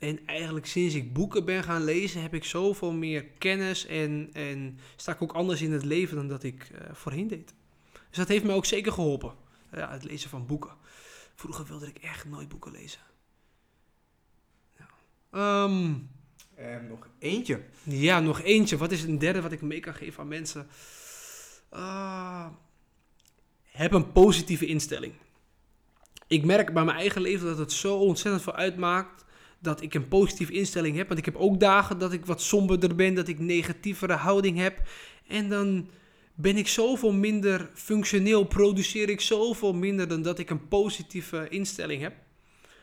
En 0.00 0.26
eigenlijk 0.26 0.66
sinds 0.66 0.94
ik 0.94 1.12
boeken 1.12 1.44
ben 1.44 1.62
gaan 1.64 1.84
lezen, 1.84 2.22
heb 2.22 2.34
ik 2.34 2.44
zoveel 2.44 2.92
meer 2.92 3.24
kennis 3.24 3.86
en, 3.86 4.30
en 4.32 4.78
sta 4.96 5.12
ik 5.12 5.22
ook 5.22 5.32
anders 5.32 5.62
in 5.62 5.72
het 5.72 5.84
leven 5.84 6.16
dan 6.16 6.28
dat 6.28 6.42
ik 6.42 6.70
eh, 6.74 6.90
voorheen 6.92 7.28
deed. 7.28 7.54
Dus 7.92 8.18
dat 8.18 8.28
heeft 8.28 8.44
mij 8.44 8.54
ook 8.54 8.64
zeker 8.64 8.92
geholpen. 8.92 9.34
Ja, 9.72 9.90
het 9.90 10.04
lezen 10.04 10.30
van 10.30 10.46
boeken. 10.46 10.70
Vroeger 11.34 11.66
wilde 11.66 11.86
ik 11.86 11.98
echt 11.98 12.24
nooit 12.24 12.48
boeken 12.48 12.72
lezen. 12.72 13.00
Ja. 14.78 14.86
Ehm, 15.30 15.94
En 16.54 16.86
nog 16.88 17.08
eentje. 17.18 17.62
ja, 17.82 18.20
nog 18.20 18.40
eentje. 18.40 18.76
Wat 18.76 18.92
is 18.92 19.02
een 19.02 19.18
derde 19.18 19.40
wat 19.40 19.52
ik 19.52 19.60
mee 19.60 19.80
kan 19.80 19.94
geven 19.94 20.20
aan 20.22 20.28
mensen? 20.28 20.68
Ah, 21.68 22.46
heb 23.62 23.92
een 23.92 24.12
positieve 24.12 24.66
instelling. 24.66 25.14
Ik 26.26 26.44
merk 26.44 26.72
bij 26.72 26.84
mijn 26.84 26.98
eigen 26.98 27.22
leven 27.22 27.46
dat 27.46 27.58
het 27.58 27.72
zo 27.72 27.96
ontzettend 27.96 28.42
veel 28.42 28.54
uitmaakt 28.54 29.24
dat 29.62 29.82
ik 29.82 29.94
een 29.94 30.08
positieve 30.08 30.52
instelling 30.52 30.96
heb. 30.96 31.06
Want 31.06 31.18
ik 31.18 31.24
heb 31.24 31.36
ook 31.36 31.60
dagen 31.60 31.98
dat 31.98 32.12
ik 32.12 32.26
wat 32.26 32.42
somberder 32.42 32.94
ben, 32.94 33.14
dat 33.14 33.28
ik 33.28 33.38
negatievere 33.38 34.12
houding 34.12 34.58
heb. 34.58 34.88
En 35.26 35.48
dan 35.48 35.90
ben 36.34 36.56
ik 36.56 36.68
zoveel 36.68 37.12
minder 37.12 37.70
functioneel, 37.74 38.44
produceer 38.44 39.08
ik 39.08 39.20
zoveel 39.20 39.72
minder 39.74 40.08
dan 40.08 40.22
dat 40.22 40.38
ik 40.38 40.50
een 40.50 40.68
positieve 40.68 41.48
instelling 41.48 42.02
heb. 42.02 42.14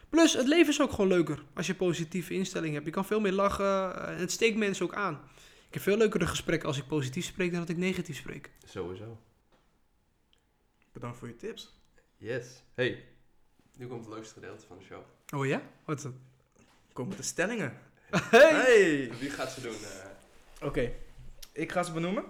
Plus, 0.09 0.33
het 0.33 0.47
leven 0.47 0.67
is 0.73 0.81
ook 0.81 0.91
gewoon 0.91 1.07
leuker 1.07 1.43
als 1.53 1.65
je 1.65 1.71
een 1.71 1.77
positieve 1.77 2.33
instelling 2.33 2.73
hebt. 2.73 2.85
Je 2.85 2.91
kan 2.91 3.05
veel 3.05 3.19
meer 3.19 3.31
lachen. 3.31 3.65
eh, 4.07 4.17
Het 4.17 4.31
steekt 4.31 4.57
mensen 4.57 4.85
ook 4.85 4.93
aan. 4.95 5.13
Ik 5.67 5.73
heb 5.73 5.81
veel 5.81 5.97
leukere 5.97 6.27
gesprekken 6.27 6.67
als 6.67 6.77
ik 6.77 6.87
positief 6.87 7.25
spreek 7.25 7.51
dan 7.51 7.59
dat 7.59 7.69
ik 7.69 7.77
negatief 7.77 8.17
spreek. 8.17 8.51
Sowieso. 8.65 9.17
Bedankt 10.93 11.17
voor 11.17 11.27
je 11.27 11.35
tips. 11.35 11.75
Yes. 12.17 12.63
Hey, 12.73 13.03
nu 13.77 13.87
komt 13.87 14.05
het 14.05 14.13
leukste 14.13 14.33
gedeelte 14.33 14.65
van 14.67 14.77
de 14.77 14.83
show. 14.83 15.01
Oh 15.35 15.45
ja? 15.45 15.61
Wat 15.85 15.97
is 15.97 16.03
dat? 16.03 16.13
Kom 16.97 17.07
met 17.07 17.17
de 17.17 17.23
stellingen. 17.23 17.77
Hey! 18.29 18.53
Hey! 18.53 19.11
Wie 19.19 19.29
gaat 19.29 19.51
ze 19.51 19.61
doen? 19.61 19.73
eh? 19.73 20.67
Oké, 20.67 20.91
ik 21.51 21.71
ga 21.71 21.83
ze 21.83 21.91
benoemen. 21.91 22.23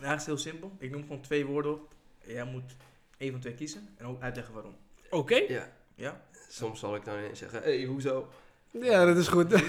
Ja, 0.00 0.10
het 0.10 0.20
is 0.20 0.26
heel 0.26 0.38
simpel. 0.38 0.72
Ik 0.78 0.90
noem 0.90 1.02
gewoon 1.02 1.20
twee 1.20 1.46
woorden 1.46 1.72
op. 1.72 1.94
Jij 2.24 2.44
moet 2.44 2.76
één 3.16 3.30
van 3.30 3.40
twee 3.40 3.54
kiezen 3.54 3.88
en 3.96 4.06
ook 4.06 4.20
uitleggen 4.22 4.54
waarom. 4.54 4.76
Oké. 5.10 5.34
ja, 5.34 5.72
Ja? 5.94 6.22
soms 6.48 6.80
zal 6.80 6.94
ik 6.94 7.04
dan 7.04 7.18
ineens 7.18 7.38
zeggen, 7.38 7.62
hey, 7.62 7.84
hoezo? 7.84 8.28
Ja, 8.70 9.04
dat 9.04 9.16
is 9.16 9.28
goed. 9.28 9.50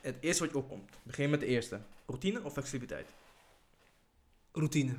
Het 0.00 0.16
eerste 0.20 0.42
wat 0.42 0.52
je 0.52 0.58
opkomt. 0.58 0.90
Begin 1.02 1.30
met 1.30 1.40
de 1.40 1.46
eerste. 1.46 1.80
Routine 2.06 2.42
of 2.42 2.52
flexibiliteit? 2.52 3.06
Routine. 4.52 4.94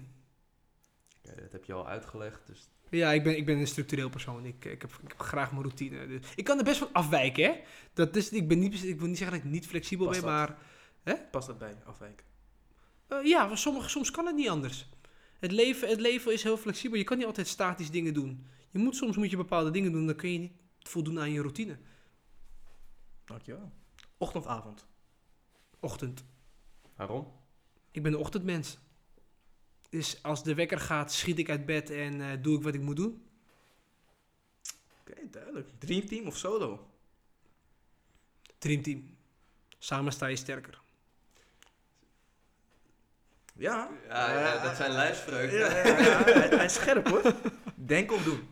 Ja, 1.21 1.31
dat 1.35 1.51
heb 1.51 1.63
je 1.65 1.73
al 1.73 1.87
uitgelegd, 1.87 2.47
dus 2.47 2.67
Ja, 2.97 3.11
ik 3.11 3.23
ben, 3.23 3.37
ik 3.37 3.45
ben 3.45 3.57
een 3.57 3.67
structureel 3.67 4.09
persoon. 4.09 4.45
Ik, 4.45 4.65
ik, 4.65 4.81
heb, 4.81 4.91
ik 5.03 5.07
heb 5.07 5.19
graag 5.19 5.51
mijn 5.51 5.63
routine. 5.63 6.07
Dus 6.07 6.19
ik 6.35 6.43
kan 6.43 6.57
er 6.57 6.63
best 6.63 6.77
van 6.77 6.89
afwijken, 6.91 7.43
hè? 7.43 7.59
Dat 7.93 8.15
is, 8.15 8.29
ik, 8.29 8.47
ben 8.47 8.59
niet, 8.59 8.83
ik 8.83 8.99
wil 8.99 9.07
niet 9.07 9.17
zeggen 9.17 9.37
dat 9.37 9.45
ik 9.45 9.51
niet 9.51 9.67
flexibel 9.67 10.07
Past 10.07 10.21
ben, 10.21 10.29
dat? 10.29 10.57
maar 11.03 11.27
Past 11.31 11.47
dat 11.47 11.57
bij 11.57 11.75
afwijken? 11.85 12.25
eh, 13.07 13.23
ja, 13.23 13.55
sommige, 13.55 13.89
soms 13.89 14.11
kan 14.11 14.25
het 14.25 14.35
niet 14.35 14.49
anders. 14.49 14.89
Het 15.39 15.51
leven, 15.51 15.89
het 15.89 15.99
leven 15.99 16.33
is 16.33 16.43
heel 16.43 16.57
flexibel. 16.57 16.97
Je 16.97 17.03
kan 17.03 17.17
niet 17.17 17.25
altijd 17.25 17.47
statisch 17.47 17.91
dingen 17.91 18.13
doen. 18.13 18.45
Je 18.69 18.79
moet, 18.79 18.95
soms 18.95 19.17
moet 19.17 19.29
je 19.29 19.37
bepaalde 19.37 19.71
dingen 19.71 19.91
doen, 19.91 20.05
dan 20.05 20.15
kun 20.15 20.31
je 20.31 20.39
niet 20.39 20.53
voldoen 20.79 21.19
aan 21.19 21.31
je 21.31 21.41
routine. 21.41 21.77
Dankjewel. 23.25 23.71
Ochtend 24.17 24.45
of 24.45 24.51
avond? 24.51 24.85
Ochtend. 25.79 26.23
waarom? 26.95 27.31
Ik 27.91 28.03
ben 28.03 28.13
een 28.13 28.19
ochtendmens. 28.19 28.77
Dus 29.93 30.23
als 30.23 30.43
de 30.43 30.53
wekker 30.53 30.79
gaat, 30.79 31.11
schiet 31.13 31.39
ik 31.39 31.49
uit 31.49 31.65
bed 31.65 31.89
en 31.89 32.21
eh, 32.21 32.27
doe 32.41 32.57
ik 32.57 32.63
wat 32.63 32.73
ik 32.73 32.81
moet 32.81 32.95
doen. 32.95 33.23
Oké, 34.99 35.29
duidelijk. 35.31 35.69
Dreamteam 35.77 36.27
of 36.27 36.37
solo? 36.37 36.87
Dreamteam. 38.57 39.17
Samen 39.79 40.11
sta 40.11 40.25
je 40.25 40.35
sterker. 40.35 40.81
Ja. 43.55 43.89
Ja, 44.07 44.39
ja, 44.39 44.63
dat 44.63 44.75
zijn 44.75 44.91
lijfspreuken. 44.91 45.57
Ja, 45.57 45.77
ja, 45.77 45.97
ja, 45.97 46.23
hij, 46.23 46.47
hij 46.49 46.65
is 46.65 46.73
scherp 46.73 47.07
hoor. 47.07 47.35
Denk 47.75 48.11
of 48.11 48.23
doen. 48.23 48.49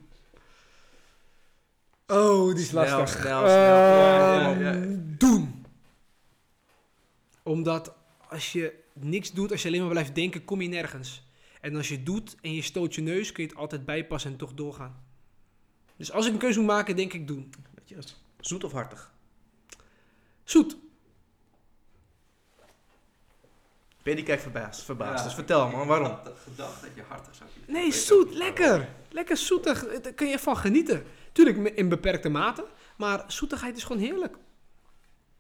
Oh, 2.08 2.54
die 2.54 2.63
is 2.63 2.67
Snel, 2.67 2.99
lastig. 2.99 3.21
snel, 3.21 3.39
snel. 3.39 3.47
Ja, 3.47 4.49
ja, 4.49 4.71
ja. 4.71 4.97
Doen. 5.17 5.65
Omdat 7.43 7.93
als 8.27 8.51
je 8.51 8.84
niks 8.93 9.32
doet, 9.32 9.51
als 9.51 9.62
je 9.62 9.67
alleen 9.67 9.82
maar 9.82 9.89
blijft 9.89 10.15
denken, 10.15 10.45
kom 10.45 10.62
je 10.62 10.67
nergens. 10.67 11.30
En 11.62 11.76
als 11.76 11.88
je 11.88 12.04
doet 12.04 12.36
en 12.41 12.54
je 12.54 12.62
stoot 12.62 12.95
je 12.95 13.02
neus, 13.02 13.32
kun 13.32 13.43
je 13.43 13.50
het 13.50 13.58
altijd 13.58 13.86
bijpassen 13.86 14.32
en 14.32 14.38
toch 14.38 14.54
doorgaan. 14.54 15.04
Dus 15.95 16.12
als 16.12 16.26
ik 16.26 16.34
een 16.34 16.39
keuze 16.39 16.60
moet 16.60 16.67
maken, 16.67 16.95
denk 16.95 17.13
ik 17.13 17.28
doen. 17.28 17.54
Weet 17.74 17.89
je, 17.89 17.97
zoet 18.39 18.63
of 18.63 18.71
hartig? 18.71 19.13
Zoet. 20.43 20.78
Paddy 24.04 24.24
kijkt 24.24 24.41
verbaasd, 24.41 24.82
verbaasd. 24.82 25.17
Ja. 25.17 25.24
dus 25.24 25.34
vertel 25.34 25.69
man, 25.69 25.88
waarom? 25.88 26.08
Ik 26.08 26.24
had 26.24 26.39
gedacht 26.43 26.82
dat 26.82 26.89
je 26.95 27.02
hartig 27.02 27.36
zou 27.36 27.50
kiezen. 27.54 27.74
Nee, 27.74 27.91
zoet. 27.91 28.34
Lekker. 28.34 28.89
Lekker 29.10 29.38
zoetig. 29.38 30.02
Daar 30.02 30.13
kun 30.13 30.28
je 30.28 30.39
van 30.39 30.58
genieten. 30.58 31.04
Tuurlijk 31.32 31.76
in 31.76 31.89
beperkte 31.89 32.30
mate. 32.30 32.65
Maar 32.97 33.24
zoetigheid 33.28 33.78
is 33.78 33.84
gewoon 33.84 34.02
heerlijk. 34.02 34.38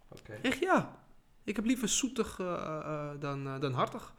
Oké. 0.07 0.33
Echt 0.41 0.59
ja. 0.59 0.99
Ik 1.43 1.55
heb 1.55 1.65
liever 1.65 1.87
zoetig 1.87 2.39
eh, 2.39 2.53
eh, 2.53 3.09
dan, 3.19 3.47
eh, 3.47 3.59
dan 3.59 3.73
hartig. 3.73 4.13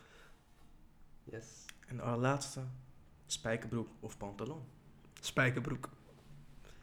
Yes. 1.24 1.61
En 1.92 1.98
de 1.98 2.04
allerlaatste, 2.04 2.60
spijkerbroek 3.26 3.88
of 4.00 4.16
pantalon? 4.16 4.60
Spijkerbroek. 5.20 5.88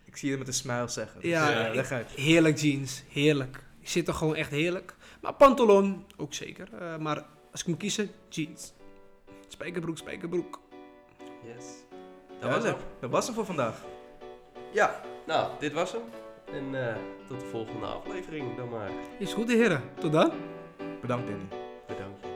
Ik 0.04 0.18
zie 0.18 0.30
je 0.30 0.38
met 0.38 0.48
een 0.48 0.54
smile 0.54 0.88
zeggen. 0.88 1.22
Dus, 1.22 1.30
Ja, 1.30 1.68
eh, 1.68 1.74
leg 1.74 1.92
uit. 1.92 2.10
Heerlijk 2.12 2.58
jeans. 2.58 3.04
Heerlijk. 3.08 3.64
Je 3.80 3.90
zit 3.90 4.08
er 4.08 4.14
gewoon 4.14 4.36
echt 4.36 4.52
heerlijk. 4.52 4.96
Maar 5.22 5.34
pantalon 5.34 6.06
ook 6.18 6.34
zeker. 6.34 6.74
Eh, 6.74 6.98
maar 6.98 7.26
als 7.52 7.62
ik 7.62 7.68
moet 7.68 7.78
kiezen, 7.78 8.10
jeans. 8.28 8.74
Spijkerbroek, 9.48 9.98
spijkerbroek. 9.98 10.60
Yes. 11.44 11.66
Dat 12.40 12.52
was 12.52 12.64
hem. 12.64 12.76
Dat 13.00 13.10
was 13.10 13.26
hem 13.26 13.36
voor 13.36 13.46
vandaag. 13.46 13.86
Ja, 14.74 15.02
nou, 15.28 15.52
dit 15.60 15.74
was 15.74 15.92
hem. 15.92 16.04
En 16.54 16.88
eh, 16.88 16.96
tot 17.28 17.40
de 17.40 17.46
volgende 17.46 17.86
aflevering 17.86 18.56
dan 18.58 18.70
maar. 18.70 18.92
Is 19.20 19.34
goed, 19.34 19.50
heren. 19.50 19.82
Tot 20.00 20.12
dan. 20.12 20.32
Bedankt 21.02 21.28
Danny. 21.28 21.48
Bedankt. 21.88 22.29